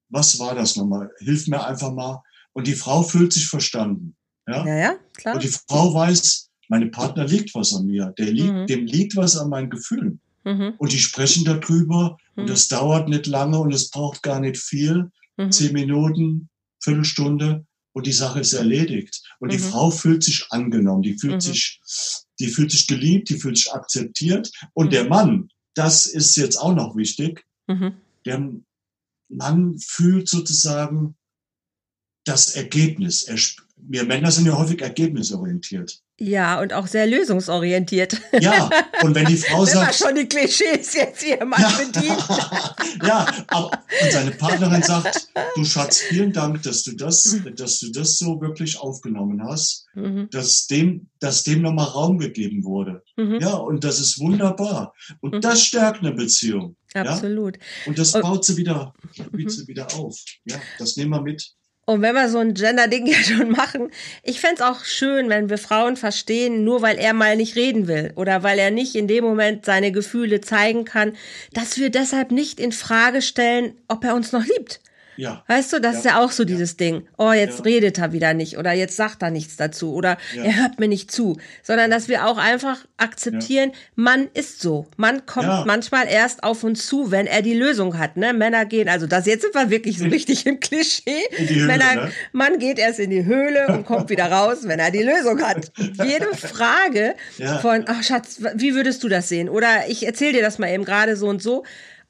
[0.09, 1.11] Was war das nochmal?
[1.19, 2.23] Hilf mir einfach mal.
[2.53, 4.15] Und die Frau fühlt sich verstanden.
[4.47, 5.35] Ja, ja, ja klar.
[5.35, 8.15] Und die Frau weiß, meine Partner liegt was an mir.
[8.17, 8.65] Der liegt, mhm.
[8.65, 10.21] Dem liegt was an meinen Gefühlen.
[10.43, 10.73] Mhm.
[10.77, 12.43] Und die sprechen darüber mhm.
[12.43, 15.09] und das dauert nicht lange und es braucht gar nicht viel.
[15.37, 15.51] Mhm.
[15.51, 16.49] Zehn Minuten,
[16.81, 19.23] Viertelstunde und die Sache ist erledigt.
[19.39, 19.63] Und die mhm.
[19.63, 21.41] Frau fühlt sich angenommen, die fühlt mhm.
[21.41, 21.81] sich,
[22.39, 24.51] die fühlt sich geliebt, die fühlt sich akzeptiert.
[24.73, 27.45] Und der Mann, das ist jetzt auch noch wichtig,
[28.25, 28.51] der
[29.29, 31.15] Mann fühlt sozusagen
[32.25, 33.23] das Ergebnis.
[33.23, 33.37] Er,
[33.77, 36.02] wir Männer sind ja häufig ergebnisorientiert.
[36.19, 38.21] Ja, und auch sehr lösungsorientiert.
[38.39, 38.69] Ja,
[39.01, 39.99] und wenn die Frau sagt.
[39.99, 42.23] Wenn schon die Klischees jetzt hier mal ja, bedient.
[43.03, 43.71] ja, aber
[44.01, 48.39] und seine Partnerin sagt, du Schatz, vielen Dank, dass du das, dass du das so
[48.41, 50.29] wirklich aufgenommen hast, mhm.
[50.29, 53.03] dass dem, dass dem nochmal Raum gegeben wurde.
[53.17, 53.39] Mhm.
[53.41, 54.93] Ja, und das ist wunderbar.
[55.19, 55.41] Und mhm.
[55.41, 56.75] das stärkt eine Beziehung.
[56.93, 57.57] Absolut.
[57.57, 57.63] Ja?
[57.87, 58.93] Und das baut sie wieder,
[59.31, 60.15] baut sie wieder auf.
[60.45, 61.55] Ja, das nehmen wir mit.
[61.85, 63.91] Und wenn wir so ein Gender-Ding ja schon machen,
[64.23, 68.13] ich fände auch schön, wenn wir Frauen verstehen, nur weil er mal nicht reden will
[68.15, 71.17] oder weil er nicht in dem Moment seine Gefühle zeigen kann,
[71.51, 74.79] dass wir deshalb nicht in Frage stellen, ob er uns noch liebt.
[75.17, 75.43] Ja.
[75.47, 75.99] Weißt du, das ja.
[75.99, 76.77] ist ja auch so dieses ja.
[76.77, 77.07] Ding.
[77.17, 77.63] Oh, jetzt ja.
[77.65, 81.11] redet er wieder nicht oder jetzt sagt er nichts dazu oder er hört mir nicht
[81.11, 84.87] zu, sondern dass wir auch einfach akzeptieren, Mann ist so.
[84.97, 88.17] Mann kommt manchmal erst auf uns zu, wenn er die Lösung hat.
[88.17, 88.33] Ne?
[88.33, 91.23] Männer gehen, also das jetzt sind wir wirklich so richtig im Klischee.
[91.31, 92.11] Höhle, Männer, ne?
[92.31, 95.71] Mann geht erst in die Höhle und kommt wieder raus, wenn er die Lösung hat.
[95.77, 97.15] Jede Frage
[97.61, 99.49] von, ach Schatz, wie würdest du das sehen?
[99.49, 101.63] Oder ich erzähle dir das mal eben gerade so und so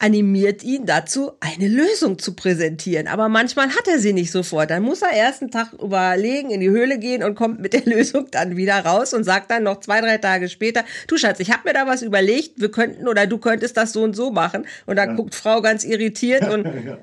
[0.04, 3.08] animiert ihn dazu, eine Lösung zu präsentieren.
[3.08, 4.70] Aber manchmal hat er sie nicht sofort.
[4.70, 7.86] Dann muss er erst einen Tag überlegen, in die Höhle gehen und kommt mit der
[7.86, 11.52] Lösung dann wieder raus und sagt dann noch zwei, drei Tage später, du Schatz, ich
[11.52, 14.68] habe mir da was überlegt, wir könnten oder du könntest das so und so machen.
[14.86, 15.16] Und dann ja.
[15.16, 16.98] guckt Frau ganz irritiert und ja.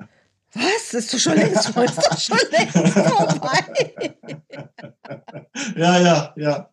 [0.53, 0.89] Was?
[0.91, 4.13] Das ist doch schon längst, ist doch schon längst vorbei.
[5.77, 6.69] ja, ja, ja.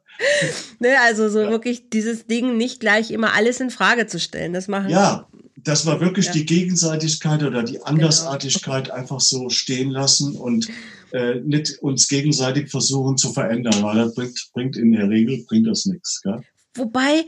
[0.80, 1.50] Ne, also so ja.
[1.50, 4.52] wirklich dieses Ding nicht gleich immer alles in Frage zu stellen.
[4.52, 5.28] Das machen ja
[5.68, 6.32] dass wir wirklich ja.
[6.32, 8.96] die Gegenseitigkeit oder die Andersartigkeit genau.
[8.96, 10.68] einfach so stehen lassen und
[11.12, 15.66] äh, nicht uns gegenseitig versuchen zu verändern, weil das bringt, bringt in der Regel bringt
[15.66, 16.22] das nichts.
[16.22, 16.40] Gell?
[16.74, 17.26] Wobei,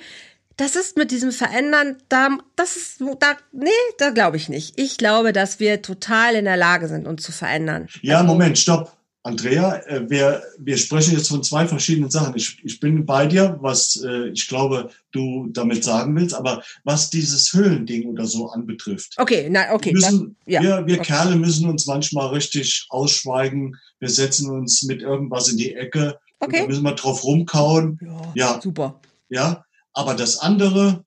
[0.57, 4.79] das ist mit diesem Verändern, da, das ist, da, nee, da glaube ich nicht.
[4.79, 7.89] Ich glaube, dass wir total in der Lage sind, uns zu verändern.
[8.01, 8.97] Ja, also, Moment, stopp.
[9.23, 12.35] Andrea, äh, wir, wir sprechen jetzt von zwei verschiedenen Sachen.
[12.37, 17.11] Ich, ich bin bei dir, was äh, ich glaube, du damit sagen willst, aber was
[17.11, 19.15] dieses Höhlending oder so anbetrifft.
[19.19, 19.93] Okay, na, okay.
[19.93, 21.05] Müssen, das, ja, wir wir okay.
[21.05, 23.77] Kerle müssen uns manchmal richtig ausschweigen.
[23.99, 26.19] Wir setzen uns mit irgendwas in die Ecke.
[26.39, 26.61] Okay.
[26.63, 27.99] da müssen wir drauf rumkauen.
[28.03, 28.61] Ja, Ja.
[28.63, 28.99] super.
[29.29, 31.05] Ja, aber das andere,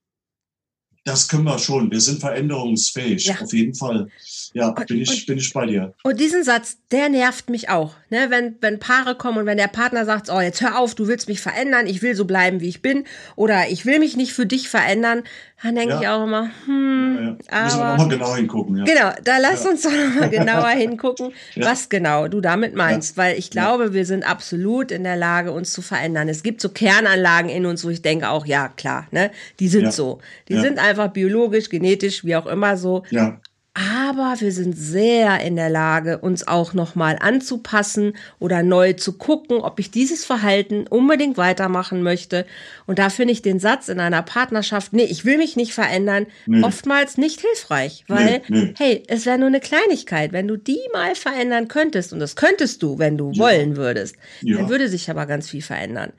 [1.06, 1.92] das können wir schon.
[1.92, 3.36] Wir sind veränderungsfähig, Ja.
[3.42, 4.08] auf jeden Fall.
[4.54, 5.94] Ja, Und- bin ich, und- bin ich bei dir.
[6.04, 7.96] Und diesen Satz, der nervt mich auch.
[8.10, 8.28] Ne?
[8.30, 11.28] Wenn, wenn Paare kommen und wenn der Partner sagt, oh, jetzt hör auf, du willst
[11.28, 13.04] mich verändern, ich will so bleiben, wie ich bin,
[13.36, 15.24] oder ich will mich nicht für dich verändern,
[15.63, 16.02] dann denke Ja.
[16.02, 17.63] ich auch immer, hm, Ja, ja.
[17.63, 17.91] Müssen wir aber.
[17.97, 18.78] nochmal genau hingucken.
[18.78, 18.84] Ja.
[18.84, 23.49] Genau, da lass uns doch nochmal genauer hingucken, was genau du damit meinst, weil ich
[23.49, 26.28] glaube, wir sind absolut in der Lage, uns zu verändern.
[26.30, 29.93] Es gibt so Kernanlagen in uns, wo ich denke auch, ja, klar, ne, die sind
[29.93, 30.19] so.
[30.49, 33.04] Die sind einfach biologisch, genetisch, wie auch immer so.
[33.10, 33.39] Ja,
[33.76, 39.58] Aber wir sind sehr in der Lage, uns auch nochmal anzupassen oder neu zu gucken,
[39.62, 42.46] ob ich dieses Verhalten unbedingt weitermachen möchte.
[42.86, 46.28] Und da finde ich den Satz in einer Partnerschaft, nee, ich will mich nicht verändern,
[46.46, 46.62] Nee.
[46.62, 48.04] oftmals nicht hilfreich.
[48.08, 48.74] Weil, Nee, nee.
[48.78, 50.34] hey, es wäre nur eine Kleinigkeit.
[50.34, 53.40] Wenn du die mal verändern könntest, und das könntest du, wenn du Ja.
[53.44, 54.58] wollen würdest, Ja.
[54.58, 56.14] dann würde sich aber ganz viel verändern.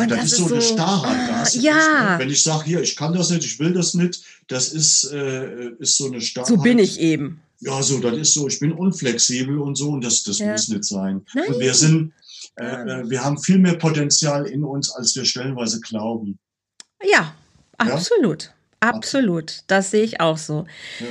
[0.00, 1.16] Und das, das ist so eine Starrheit.
[1.32, 2.12] Ah, ja.
[2.12, 2.18] ne?
[2.18, 5.70] Wenn ich sage, hier, ich kann das nicht, ich will das nicht, das ist, äh,
[5.78, 6.48] ist so eine Starrheit.
[6.48, 7.40] So bin ich eben.
[7.60, 10.52] Ja, so, das ist so, ich bin unflexibel und so und das, das Ja.
[10.52, 11.24] muss nicht sein.
[11.34, 11.48] Nein.
[11.48, 12.12] Und wir sind,
[12.56, 16.38] äh, äh, wir haben viel mehr Potenzial in uns, als wir stellenweise glauben.
[17.12, 17.34] Ja,
[17.78, 18.52] absolut.
[18.80, 19.64] Absolut.
[19.66, 20.66] Das sehe ich auch so.
[21.00, 21.06] Ja.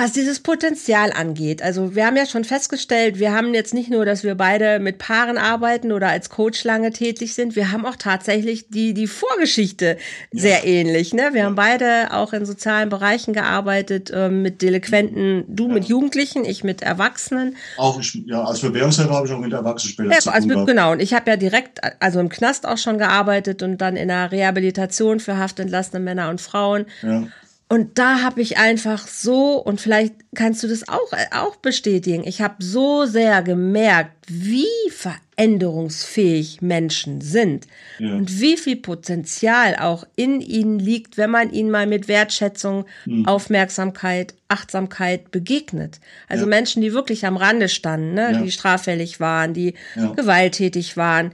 [0.00, 4.04] Was dieses Potenzial angeht, also wir haben ja schon festgestellt, wir haben jetzt nicht nur,
[4.04, 7.96] dass wir beide mit Paaren arbeiten oder als Coach lange tätig sind, wir haben auch
[7.96, 9.98] tatsächlich die, die Vorgeschichte
[10.30, 11.14] sehr ähnlich.
[11.14, 11.30] Ne?
[11.32, 16.62] Wir haben beide auch in sozialen Bereichen gearbeitet, ähm, mit Delinquenten, du mit Jugendlichen, ich
[16.62, 17.56] mit Erwachsenen.
[17.76, 20.92] Auch ich, ja, als Bewährungshelfer habe ich auch mit Erwachsenen später Ja, zu also genau,
[20.92, 24.30] und ich habe ja direkt, also im Knast auch schon gearbeitet und dann in der
[24.30, 26.86] Rehabilitation für haftentlassene Männer und Frauen.
[27.02, 27.24] Ja.
[27.70, 32.40] Und da habe ich einfach so, und vielleicht kannst du das auch, auch bestätigen, ich
[32.40, 37.66] habe so sehr gemerkt, wie veränderungsfähig Menschen sind
[37.98, 38.14] Ja.
[38.14, 43.26] und wie viel Potenzial auch in ihnen liegt, wenn man ihnen mal mit Wertschätzung, Hm.
[43.26, 46.00] Aufmerksamkeit, Achtsamkeit begegnet.
[46.28, 46.48] Also Ja.
[46.48, 48.32] Menschen, die wirklich am Rande standen, ne?
[48.32, 48.40] Ja.
[48.42, 49.74] die straffällig waren, die
[50.16, 51.32] gewalttätig waren,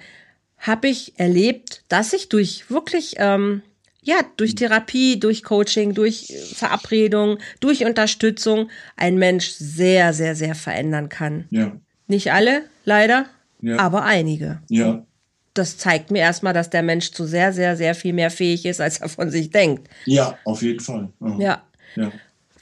[0.58, 3.62] habe ich erlebt, dass ich durch wirklich ähm,
[4.04, 10.54] ja, durch Therapie, durch Coaching, durch äh, Verabredung, durch Unterstützung ein Mensch sehr, sehr, sehr
[10.54, 11.46] verändern kann.
[11.50, 11.72] Ja.
[12.06, 13.26] Nicht alle, leider,
[13.60, 13.78] Ja.
[13.78, 14.60] aber einige.
[14.68, 15.04] Ja.
[15.54, 18.80] Das zeigt mir erstmal, dass der Mensch zu sehr, sehr, sehr viel mehr fähig ist,
[18.80, 19.88] als er von sich denkt.
[20.04, 21.08] Ja, auf jeden Fall.
[21.38, 21.62] Ja.
[21.96, 22.12] ja.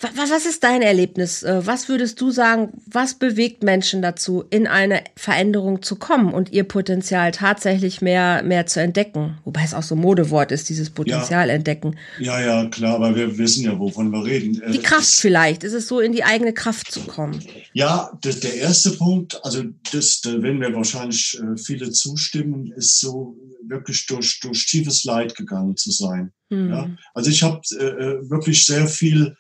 [0.03, 1.43] Wa- wa- Was ist dein Erlebnis?
[1.43, 6.53] Äh, Was würdest du sagen, was bewegt Menschen dazu, in eine Veränderung zu kommen und
[6.53, 9.39] ihr Potenzial tatsächlich mehr, mehr zu entdecken?
[9.45, 11.97] Wobei es auch so ein Modewort ist, dieses Potenzial entdecken.
[12.19, 14.61] Ja, ja, klar, aber wir wissen ja, wovon wir reden.
[14.61, 17.41] Äh, Die Kraft das- vielleicht, ist es so, in die eigene Kraft zu kommen.
[17.73, 19.63] Ja, das, der erste Punkt, also
[19.93, 25.37] das, da werden wir wahrscheinlich äh, viele zustimmen, ist so wirklich durch, durch tiefes Leid
[25.37, 26.33] gegangen zu sein.
[26.51, 26.69] Hm.
[26.71, 26.91] Ja?
[27.15, 29.37] Also ich habe äh, äh, wirklich sehr viel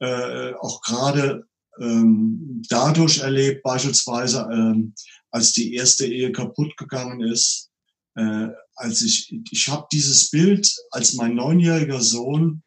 [0.00, 1.46] äh, auch gerade
[1.80, 4.94] ähm, dadurch erlebt, beispielsweise ähm,
[5.30, 7.70] als die erste Ehe kaputt gegangen ist,
[8.16, 12.62] äh, als ich, ich habe dieses Bild, als mein neunjähriger Sohn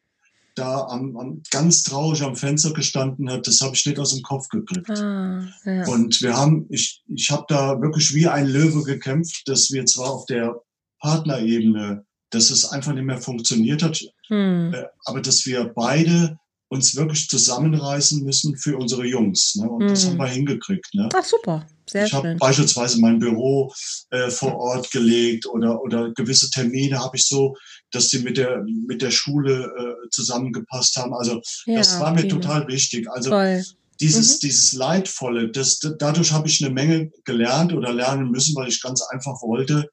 [0.54, 4.22] da am, am, ganz traurig am Fenster gestanden hat, das habe ich nicht aus dem
[4.22, 4.90] Kopf gekriegt.
[4.90, 5.86] Ah, ja.
[5.88, 10.10] Und wir haben, ich, ich habe da wirklich wie ein Löwe gekämpft, dass wir zwar
[10.10, 10.54] auf der
[11.00, 14.72] Partnerebene, dass es einfach nicht mehr funktioniert hat, Hm.
[14.72, 16.38] äh, aber dass wir beide
[16.72, 19.54] uns wirklich zusammenreißen müssen für unsere Jungs.
[19.56, 19.68] Ne?
[19.68, 20.08] Und das Mhm.
[20.10, 20.88] haben wir hingekriegt.
[20.94, 21.08] Ne?
[21.14, 23.72] Ach super, sehr ich habe beispielsweise mein Büro
[24.10, 27.54] äh, vor Ort gelegt oder, oder gewisse Termine habe ich so,
[27.90, 31.12] dass die mit der, mit der Schule äh, zusammengepasst haben.
[31.14, 32.34] Also Ja, das war mir prima.
[32.40, 33.06] total wichtig.
[33.10, 33.62] Also Toll.
[34.00, 34.40] dieses, Mhm.
[34.46, 39.02] dieses Leidvolle, das, dadurch habe ich eine Menge gelernt oder lernen müssen, weil ich ganz
[39.12, 39.88] einfach wollte,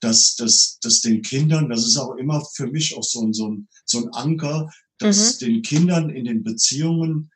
[0.00, 3.48] dass, dass, dass den Kindern, das ist auch immer für mich auch so ein, so
[3.50, 5.46] ein, so ein Anker, dass Mhm.
[5.46, 7.30] den Kindern in den Beziehungen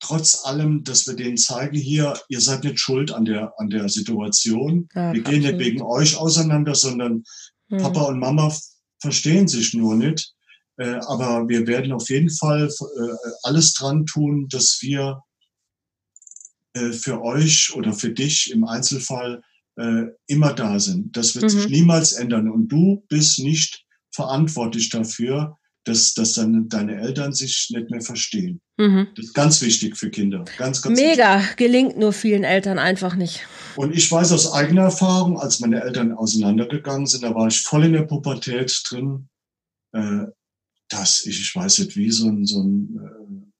[0.00, 3.88] trotz allem, dass wir denen zeigen, hier, ihr seid nicht schuld an der, an der
[3.88, 4.88] Situation.
[4.94, 7.24] Ja, wir gehen nicht wegen euch auseinander, sondern
[7.70, 7.78] Hm.
[7.78, 8.56] Papa und Mama
[9.00, 10.32] verstehen sich nur nicht.
[10.78, 13.08] Äh, aber wir werden auf jeden Fall äh,
[13.42, 15.20] alles dran tun, dass wir
[16.74, 19.42] äh, für euch oder für dich im Einzelfall
[19.76, 21.16] äh, immer da sind.
[21.16, 21.48] Das wird Mhm.
[21.48, 22.48] sich niemals ändern.
[22.48, 25.56] Und du bist nicht verantwortlich dafür,
[25.88, 28.60] dass, dass deine, deine Eltern sich nicht mehr verstehen.
[28.76, 29.08] Mhm.
[29.16, 30.44] Das ist ganz wichtig für Kinder.
[30.56, 31.16] Ganz, ganz wichtig.
[31.16, 33.40] Mega, gelingt nur vielen Eltern einfach nicht.
[33.76, 37.84] Und ich weiß aus eigener Erfahrung, als meine Eltern auseinandergegangen sind, da war ich voll
[37.84, 39.28] in der Pubertät drin,
[39.92, 40.26] äh,
[40.88, 42.98] dass ich, ich weiß nicht, wie so ein, so ein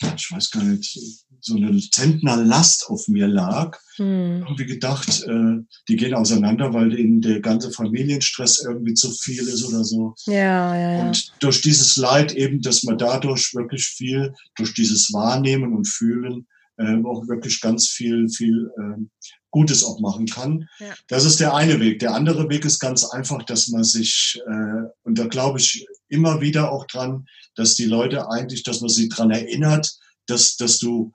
[0.03, 0.99] äh, ich weiß gar nicht,
[1.41, 3.79] so eine Zentnerlast auf mir lag.
[3.97, 4.43] Hm.
[4.43, 9.65] Irgendwie gedacht, äh, die gehen auseinander, weil ihnen der ganze Familienstress irgendwie zu viel ist
[9.65, 10.15] oder so.
[10.27, 11.07] Ja, ja, ja.
[11.07, 16.47] Und durch dieses Leid eben, dass man dadurch wirklich viel, durch dieses Wahrnehmen und Fühlen,
[16.79, 20.69] äh, auch wirklich ganz viel, viel äh, Gutes auch machen kann.
[20.79, 20.95] Ja.
[21.09, 21.99] Das ist der eine Weg.
[22.01, 26.41] Der andere Weg ist ganz einfach, dass man sich, äh, und da glaube ich immer
[26.41, 29.91] wieder auch dran, dass die Leute eigentlich, dass man sie dran erinnert,
[30.27, 31.13] dass, dass du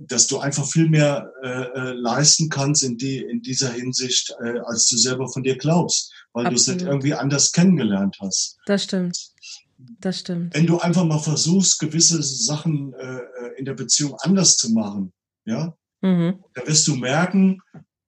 [0.00, 4.58] dass du einfach viel mehr äh, äh, leisten kannst in, die, in dieser Hinsicht, äh,
[4.64, 8.58] als du selber von dir glaubst, weil du es nicht irgendwie anders kennengelernt hast.
[8.66, 9.18] Das stimmt.
[10.00, 10.54] Das stimmt.
[10.54, 15.12] Wenn du einfach mal versuchst, gewisse Sachen äh, äh, in der Beziehung anders zu machen,
[15.44, 16.44] ja, Mhm.
[16.54, 17.60] da wirst du merken,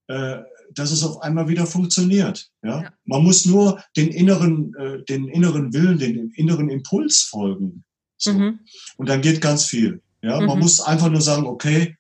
[0.07, 0.39] äh,
[0.75, 2.49] dass es auf einmal wieder funktioniert.
[2.63, 2.83] Ja?
[2.83, 2.93] Ja.
[3.05, 7.85] Man muss nur den inneren, äh, den inneren Willen, den inneren Impuls folgen.
[8.17, 8.33] So.
[8.33, 8.61] Mhm.
[8.97, 10.03] Und dann geht ganz viel.
[10.23, 10.63] Ja, man Mhm.
[10.63, 11.97] muss einfach nur sagen, okay,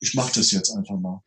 [0.00, 1.20] ich mache das jetzt einfach mal.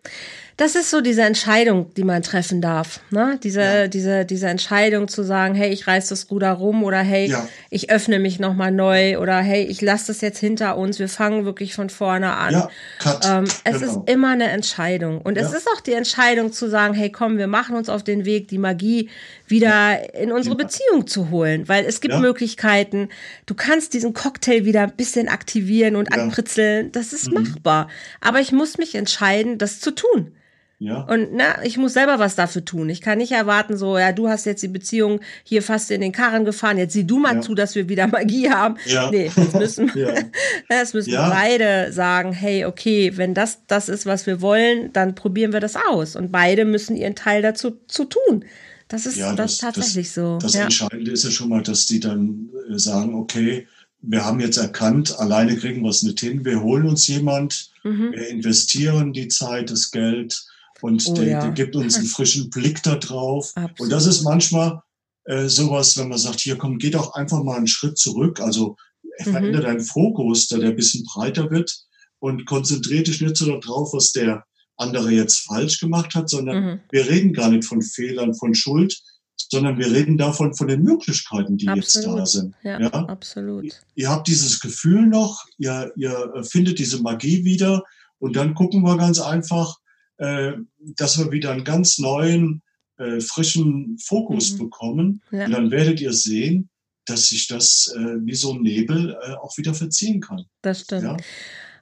[0.56, 3.00] Das ist so diese Entscheidung, die man treffen darf.
[3.10, 3.40] Ne?
[3.42, 3.88] Diese, Ja.
[3.88, 7.48] diese, diese Entscheidung zu sagen, hey, ich reiß das Ruder rum oder hey, Ja.
[7.72, 11.46] ich öffne mich nochmal neu oder hey, ich lasse das jetzt hinter uns, wir fangen
[11.46, 12.54] wirklich von vorne an.
[12.54, 13.26] Ja, cut.
[13.28, 14.04] Ähm, es Genau.
[14.04, 15.22] ist immer eine Entscheidung.
[15.22, 15.58] Und es Ja.
[15.58, 18.60] ist auch die Entscheidung zu sagen, hey, komm, wir machen uns auf den Weg, die
[18.60, 19.10] Magie
[19.48, 20.56] wieder in unsere.
[20.56, 21.68] Beziehung zu holen.
[21.68, 22.14] Weil es gibt.
[22.20, 23.10] Möglichkeiten.
[23.48, 26.22] Du kannst diesen Cocktail wieder ein bisschen aktivieren und Ja.
[26.22, 26.92] ankritzeln.
[26.92, 27.42] Das ist Mhm.
[27.44, 27.90] machbar.
[28.22, 30.32] Aber ich muss mich entscheiden, das zu tun.
[30.80, 31.02] ja.
[31.04, 32.90] Und na, ich muss selber was dafür tun.
[32.90, 36.12] Ich kann nicht erwarten, so, ja, du hast jetzt die Beziehung hier fast in den
[36.12, 37.42] Karren gefahren, jetzt sieh du mal Ja.
[37.42, 38.76] zu, dass wir wieder Magie haben.
[38.86, 39.10] Ja.
[39.12, 40.14] Nee, das müssen, Ja.
[40.70, 41.30] das müssen Ja.
[41.30, 45.76] beide sagen, hey, okay, wenn das das ist, was wir wollen, dann probieren wir das
[45.90, 46.16] aus.
[46.18, 48.44] Und beide müssen ihren Teil dazu zu tun.
[48.90, 50.38] Das ist Ja, das, das- tatsächlich so.
[50.42, 50.54] Das.
[50.56, 53.68] Entscheidende ist ja schon mal, dass die dann äh, sagen, okay,
[54.02, 58.12] wir haben jetzt erkannt, alleine kriegen wir es nicht hin, wir holen uns jemand, Mhm.
[58.14, 60.44] wir investieren die Zeit, das Geld
[60.82, 61.42] und Oh der, ja.
[61.42, 63.52] der gibt uns einen frischen Blick da drauf.
[63.56, 63.80] Absolut.
[63.80, 64.82] Und das ist manchmal
[65.26, 68.76] äh, sowas, wenn man sagt, hier komm, geh doch einfach mal einen Schritt zurück, also
[69.20, 69.32] Mhm.
[69.32, 71.72] verändere deinen Fokus, da der ein bisschen breiter wird
[72.20, 74.44] und konzentriere dich nicht so darauf, was der
[74.78, 76.80] andere jetzt falsch gemacht hat, sondern Mhm.
[76.90, 78.98] wir reden gar nicht von Fehlern, von Schuld,
[79.38, 82.28] sondern wir reden davon, von den Möglichkeiten, die jetzt da Absolut.
[82.28, 82.56] sind.
[82.64, 82.90] Ja, Ja?
[83.08, 83.66] absolut.
[83.96, 87.84] Ihr habt dieses Gefühl noch, ihr, ihr findet diese Magie wieder
[88.20, 89.78] und dann gucken wir ganz einfach,
[90.18, 90.54] äh,
[90.96, 92.62] dass wir wieder einen ganz neuen,
[92.98, 94.58] äh, frischen Fokus Mhm.
[94.60, 95.22] bekommen.
[95.32, 95.46] Ja.
[95.46, 96.70] Und dann werdet ihr sehen,
[97.06, 100.46] dass sich das äh, wie so ein Nebel äh, auch wieder verziehen kann.
[100.62, 101.04] Das stimmt.
[101.04, 101.18] Ja?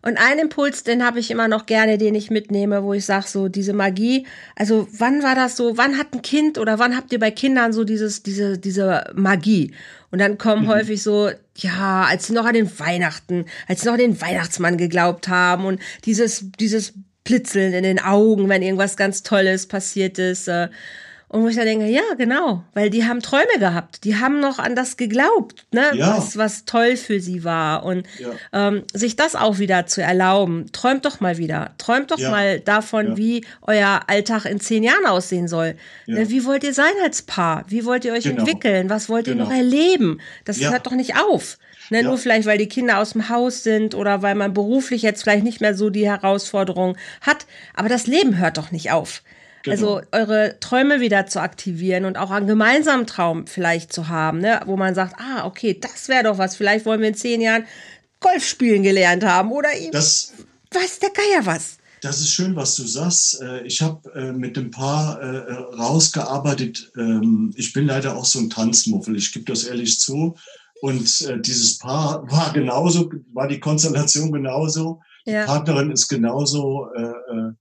[0.01, 3.27] Und ein Impuls, den habe ich immer noch gerne, den ich mitnehme, wo ich sage,
[3.27, 4.25] so diese Magie.
[4.55, 5.77] Also wann war das so?
[5.77, 9.73] Wann hat ein Kind oder wann habt ihr bei Kindern so dieses, diese, diese Magie?
[10.09, 10.69] Und dann kommen Mhm.
[10.69, 14.77] häufig so, ja, als sie noch an den Weihnachten, als sie noch an den Weihnachtsmann
[14.77, 20.47] geglaubt haben und dieses, dieses Blitzeln in den Augen, wenn irgendwas ganz Tolles passiert ist.
[20.47, 20.69] Äh,
[21.31, 24.59] und wo ich dann denke, ja, genau, weil die haben Träume gehabt, die haben noch
[24.59, 26.17] an das geglaubt, ne, Ja.
[26.17, 27.83] was, was toll für sie war.
[27.85, 28.67] Und Ja.
[28.67, 30.71] ähm, sich das auch wieder zu erlauben.
[30.73, 31.71] Träumt doch mal wieder.
[31.77, 32.31] Träumt doch Ja.
[32.31, 35.75] mal davon, wie euer Alltag in zehn Jahren aussehen soll.
[36.05, 37.63] Ne, Wie wollt ihr sein als Paar?
[37.67, 38.39] Wie wollt ihr euch Genau.
[38.41, 38.89] entwickeln?
[38.89, 39.45] Was wollt ihr Genau.
[39.45, 40.19] noch erleben?
[40.45, 41.57] Das hört doch nicht auf.
[41.89, 42.07] Ne, Ja.
[42.09, 45.43] Nur vielleicht, weil die Kinder aus dem Haus sind oder weil man beruflich jetzt vielleicht
[45.43, 47.45] nicht mehr so die Herausforderung hat.
[47.73, 49.23] Aber das Leben hört doch nicht auf.
[49.63, 49.73] Genau.
[49.75, 54.61] Also eure Träume wieder zu aktivieren und auch einen gemeinsamen Traum vielleicht zu haben, ne?
[54.65, 56.55] wo man sagt, ah, okay, das wäre doch was.
[56.55, 57.65] Vielleicht wollen wir in zehn Jahren
[58.19, 60.33] Golf spielen gelernt haben oder ihm, Das,
[60.73, 61.77] weiß der Geier was.
[62.01, 63.41] Das ist schön, was du sagst.
[63.41, 66.91] Äh, Ich habe äh, mit dem Paar äh, rausgearbeitet.
[66.97, 70.35] Ähm, Ich bin leider auch so ein Tanzmuffel, ich gebe das ehrlich zu.
[70.81, 74.99] Und dieses Paar war genauso, war die Konstellation genauso.
[75.27, 75.45] Die Ja.
[75.45, 77.51] Partnerin ist genauso, äh,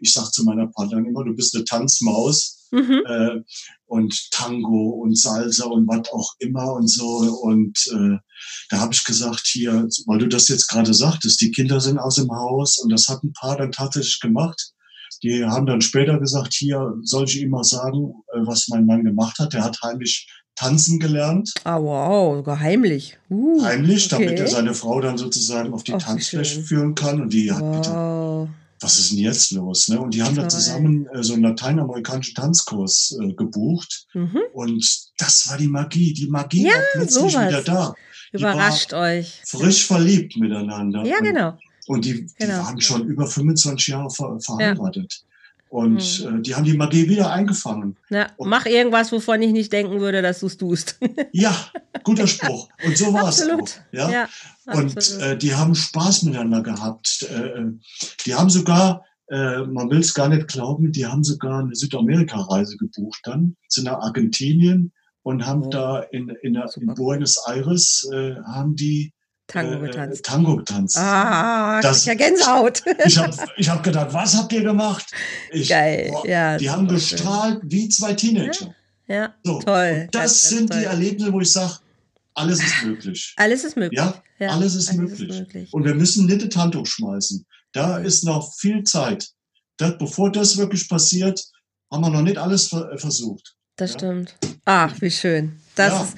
[0.00, 3.02] ich sage zu meiner Partnerin immer, du bist eine Tanzmaus Mhm.
[3.06, 3.40] äh,
[3.86, 7.06] und Tango und Salsa und was auch immer und so.
[7.06, 8.18] Und äh,
[8.68, 12.16] da habe ich gesagt, hier, weil du das jetzt gerade sagtest, die Kinder sind aus
[12.16, 14.72] dem Haus und das hat ein Paar dann tatsächlich gemacht.
[15.22, 19.04] Die haben dann später gesagt, hier soll ich ihm mal sagen, äh, was mein Mann
[19.04, 19.52] gemacht hat.
[19.52, 21.52] Der hat heimlich tanzen gelernt.
[21.62, 23.16] Ah, wow, sogar heimlich.
[23.30, 24.24] Uh, Heimlich, okay.
[24.24, 27.20] damit er seine Frau dann sozusagen auf die Tanzfläche führen kann.
[27.20, 27.56] Und die wow.
[27.56, 28.48] hat gedacht,
[28.84, 29.88] was ist denn jetzt los?
[29.88, 29.98] Ne?
[29.98, 30.44] Und die haben Toll.
[30.44, 34.06] da zusammen äh, so einen lateinamerikanischen Tanzkurs äh, gebucht.
[34.12, 34.40] Mhm.
[34.52, 36.12] Und das war die Magie.
[36.12, 37.48] Die Magie ja, war plötzlich sowas.
[37.48, 37.94] wieder da.
[38.32, 39.42] Überrascht euch.
[39.46, 41.04] Frisch verliebt miteinander.
[41.04, 41.56] Ja, genau.
[41.86, 42.64] Und die, die genau.
[42.64, 45.12] waren schon über 25 Jahre ver verheiratet.
[45.12, 45.33] Ja.
[45.74, 46.38] Und mhm.
[46.38, 47.96] äh, die haben die Magie wieder eingefangen.
[48.08, 51.00] Ja, mach irgendwas, wovon ich nicht denken würde, dass du es tust.
[51.32, 51.52] ja,
[52.04, 52.68] guter Spruch.
[52.86, 53.68] Und so war es auch.
[53.90, 54.08] Ja?
[54.08, 54.28] ja
[54.66, 57.26] und äh, die haben Spaß miteinander gehabt.
[57.28, 57.72] Äh, äh
[58.24, 62.76] die haben sogar, äh, man will es gar nicht glauben, die haben sogar eine Südamerika-Reise
[62.76, 64.92] gebucht dann, sind nach Argentinien
[65.24, 65.70] und haben oh.
[65.70, 69.12] da in, in, der, in Buenos Aires, äh, haben die
[69.46, 70.20] Tango äh, getanzt.
[70.20, 70.96] Äh, Tango getanzt.
[70.96, 72.82] Ah, das, ja Gänsehaut.
[73.04, 75.06] ich habe ich hab gedacht, was habt ihr gemacht?
[75.52, 76.56] Ich, Geil, boah, ja.
[76.56, 77.70] Die haben gestrahlt schön.
[77.70, 78.74] wie zwei Teenager.
[79.06, 79.34] Ja, ja.
[79.44, 80.08] So, toll.
[80.10, 81.74] Das ganz, sind ganz die Erlebnisse, wo ich sage,
[82.34, 83.34] alles ist möglich.
[83.36, 83.98] Alles ist möglich.
[83.98, 85.28] Ja, ja alles, ist, alles möglich.
[85.28, 85.72] ist, möglich.
[85.72, 87.46] Und wir müssen nicht das Handtuch schmeißen.
[87.72, 89.28] Da ist noch viel Zeit.
[89.76, 91.44] Das, bevor das wirklich passiert,
[91.90, 93.54] haben wir noch nicht alles versucht.
[93.76, 93.98] Das ja?
[93.98, 94.36] stimmt.
[94.64, 95.60] Ach, wie schön.
[95.74, 96.02] Das ja.
[96.02, 96.14] ist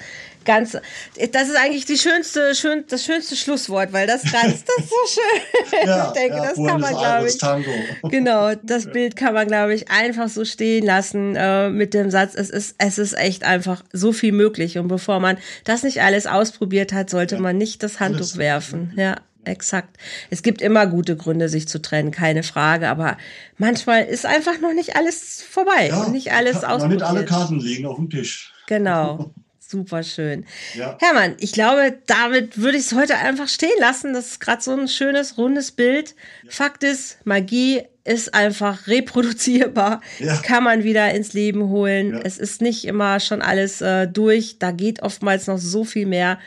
[0.47, 4.89] ganz, das ist eigentlich die schönste, schön, das schönste Schlusswort, weil das ganz, das ist
[4.89, 5.87] so schön.
[5.87, 7.37] Ja, ich denke, ja, das kann man, glaube ich.
[7.37, 7.71] Tango.
[8.03, 12.33] Genau, das Bild kann man, glaube ich, einfach so stehen lassen äh, mit dem Satz,
[12.35, 14.77] es ist, es ist echt einfach so viel möglich.
[14.77, 17.41] Und bevor man das nicht alles ausprobiert hat, sollte ja.
[17.41, 18.37] man nicht das Handtuch alles.
[18.37, 18.93] werfen.
[18.95, 19.97] Ja, exakt.
[20.29, 23.17] Es gibt immer gute Gründe, sich zu trennen, keine Frage, aber
[23.57, 27.01] manchmal ist einfach noch nicht alles vorbei ja, und nicht alles ausprobiert.
[27.01, 28.53] Nicht alle Karten liegen auf dem Tisch.
[28.67, 29.31] Genau.
[29.69, 30.45] Super schön.
[30.75, 30.97] Ja.
[31.01, 34.13] Hermann, ich glaube, damit würde ich es heute einfach stehen lassen.
[34.13, 36.15] Das ist gerade so ein schönes, rundes Bild.
[36.43, 36.51] Ja.
[36.51, 40.37] Fakt ist, Magie ist einfach reproduzierbar, ja.
[40.37, 42.13] kann man wieder ins Leben holen.
[42.13, 42.21] Ja.
[42.23, 44.57] Es ist nicht immer schon alles äh, durch.
[44.57, 46.39] Da geht oftmals noch so viel mehr.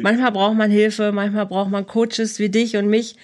[0.00, 3.16] Manchmal braucht man Hilfe, manchmal braucht man Coaches wie dich und mich,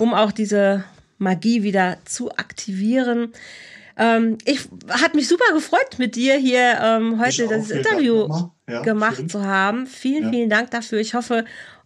[0.00, 0.84] um auch diese
[1.18, 3.34] Magie wieder zu aktivieren.
[3.96, 8.28] Ähm, ich hat mich super gefreut, mit dir hier ähm, heute das Interview
[8.68, 9.28] ja, gemacht schön.
[9.28, 9.86] zu haben.
[9.86, 10.30] Vielen, ja.
[10.30, 10.98] vielen Dank dafür.
[10.98, 11.44] Ich hoffe,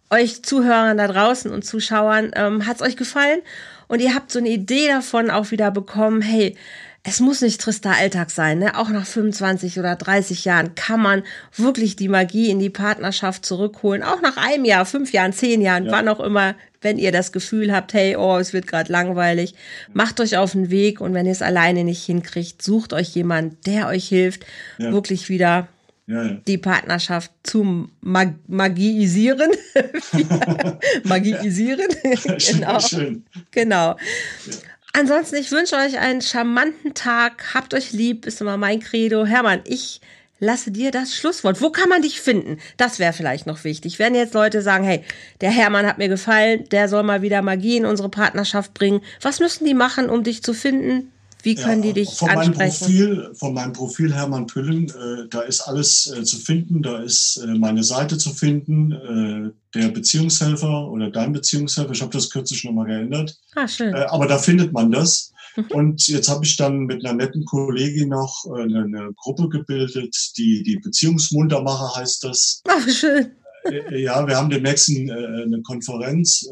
[0.09, 3.41] euch Zuhörern da draußen und Zuschauern ähm, hat es euch gefallen
[3.87, 6.57] und ihr habt so eine Idee davon auch wieder bekommen, hey,
[7.03, 8.77] es muss nicht trister Alltag sein, ne?
[8.77, 11.23] Auch nach 25 oder 30 Jahren kann man
[11.55, 14.03] wirklich die Magie in die Partnerschaft zurückholen.
[14.03, 15.91] Auch nach einem Jahr, fünf Jahren, zehn Jahren, ja.
[15.91, 19.53] wann auch immer, wenn ihr das Gefühl habt, hey, oh, es wird gerade langweilig,
[19.93, 23.65] macht euch auf den Weg und wenn ihr es alleine nicht hinkriegt, sucht euch jemand,
[23.67, 24.45] der euch hilft,
[24.77, 24.91] ja.
[24.91, 25.67] wirklich wieder
[26.07, 26.37] ja, ja.
[26.47, 29.51] die Partnerschaft zu mag magiisieren.
[31.03, 31.87] magiisieren.
[32.37, 32.79] genau.
[32.79, 33.25] Schön.
[33.51, 33.95] Genau.
[34.93, 37.53] Ansonsten, ich wünsche euch einen charmanten Tag.
[37.53, 39.25] Habt euch lieb, ist immer mein Credo.
[39.25, 40.01] Hermann, ich
[40.41, 41.61] lasse dir das Schlusswort.
[41.61, 42.57] Wo kann man dich finden?
[42.75, 43.99] Das wäre vielleicht noch wichtig.
[43.99, 45.03] Wenn jetzt Leute sagen, hey,
[45.39, 49.01] der Hermann hat mir gefallen, der soll mal wieder Magie in unsere Partnerschaft bringen.
[49.21, 51.11] Was müssen die machen, um dich zu finden?
[51.43, 52.57] Wie können ja, die dich von ansprechen?
[52.57, 56.81] Meinem Profil, von meinem Profil Hermann Püllen, äh, da ist alles äh, zu finden.
[56.81, 61.91] Da ist äh, meine Seite zu finden, äh, der Beziehungshelfer oder dein Beziehungshelfer.
[61.91, 63.37] Ich habe das kürzlich nochmal geändert.
[63.55, 63.93] Ah, schön.
[63.93, 65.30] Äh, aber da findet man das.
[65.71, 70.15] Und jetzt habe ich dann mit einer netten Kollegin noch äh, eine, eine Gruppe gebildet,
[70.37, 72.61] die, die Beziehungsmuntermacher heißt das.
[72.67, 73.31] Ach, schön.
[73.91, 76.47] Ja, wir haben demnächst eine Konferenz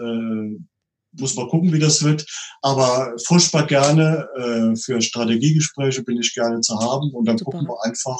[1.17, 2.25] muss mal gucken, wie das wird.
[2.61, 7.51] Aber furchtbar gerne äh, für Strategiegespräche bin ich gerne zu haben und dann Super.
[7.51, 8.19] gucken wir einfach,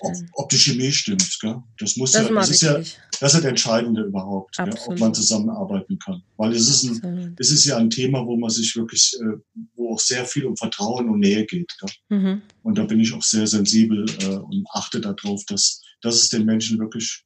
[0.00, 1.38] ob, ob, die Chemie stimmt.
[1.40, 1.62] Gell?
[1.78, 4.70] Das muss das ja, das ist ja, das ist das Entscheidende überhaupt, gell?
[4.86, 6.22] ob man zusammenarbeiten kann.
[6.36, 9.38] Weil es ist ein, es ist ja ein Thema, wo man sich wirklich, äh,
[9.74, 11.72] wo auch sehr viel um Vertrauen und Nähe geht.
[12.08, 12.42] Mhm.
[12.62, 16.44] Und da bin ich auch sehr sensibel äh, und achte darauf, dass, dass es den
[16.44, 17.24] Menschen wirklich,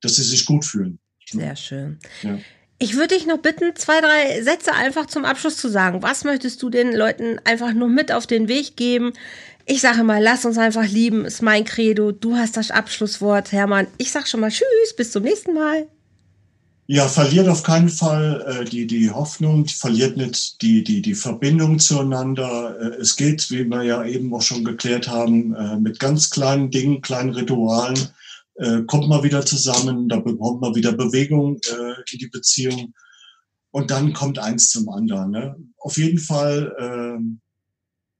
[0.00, 0.98] dass sie sich gut fühlen.
[1.30, 1.98] Sehr schön.
[2.22, 2.38] Ja.
[2.82, 6.02] Ich würde dich noch bitten, zwei, drei Sätze einfach zum Abschluss zu sagen.
[6.02, 9.12] Was möchtest du den Leuten einfach nur mit auf den Weg geben?
[9.64, 12.12] Ich sage mal, lass uns einfach lieben, ist mein Credo.
[12.12, 13.86] Du hast das Abschlusswort, Hermann.
[13.98, 15.86] Ich sage schon mal Tschüss, bis zum nächsten Mal.
[16.86, 21.78] Ja, verliert auf keinen Fall äh, die, die Hoffnung, verliert nicht die, die, die Verbindung
[21.78, 22.76] zueinander.
[22.80, 26.70] Äh, es geht, wie wir ja eben auch schon geklärt haben, äh, mit ganz kleinen
[26.70, 27.96] Dingen, kleinen Ritualen
[28.56, 32.92] äh, kommt man wieder zusammen, da bekommt man wieder Bewegung äh, in die Beziehung
[33.70, 35.30] und dann kommt eins zum anderen.
[35.30, 35.56] Ne?
[35.78, 37.18] Auf jeden Fall, äh,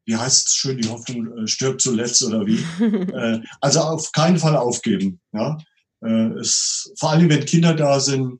[0.04, 2.58] wie heißt es schön, die Hoffnung äh, stirbt zuletzt oder wie?
[2.80, 5.20] äh, also auf keinen Fall aufgeben.
[5.32, 5.58] Ja?
[6.04, 8.38] Äh, es, vor allem, wenn Kinder da sind,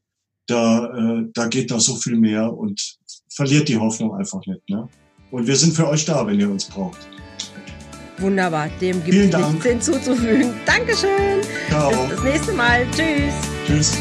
[0.49, 2.97] da, da geht noch so viel mehr und
[3.33, 4.69] verliert die Hoffnung einfach nicht.
[4.69, 4.89] Ne?
[5.31, 6.99] Und wir sind für euch da, wenn ihr uns braucht.
[8.19, 10.53] Wunderbar, dem gibt es nichts hinzuzufügen.
[10.67, 11.41] Dankeschön.
[11.69, 11.91] Ciao.
[11.91, 12.87] Bis das nächste Mal.
[12.91, 13.35] Tschüss.
[13.67, 13.99] Tschüss.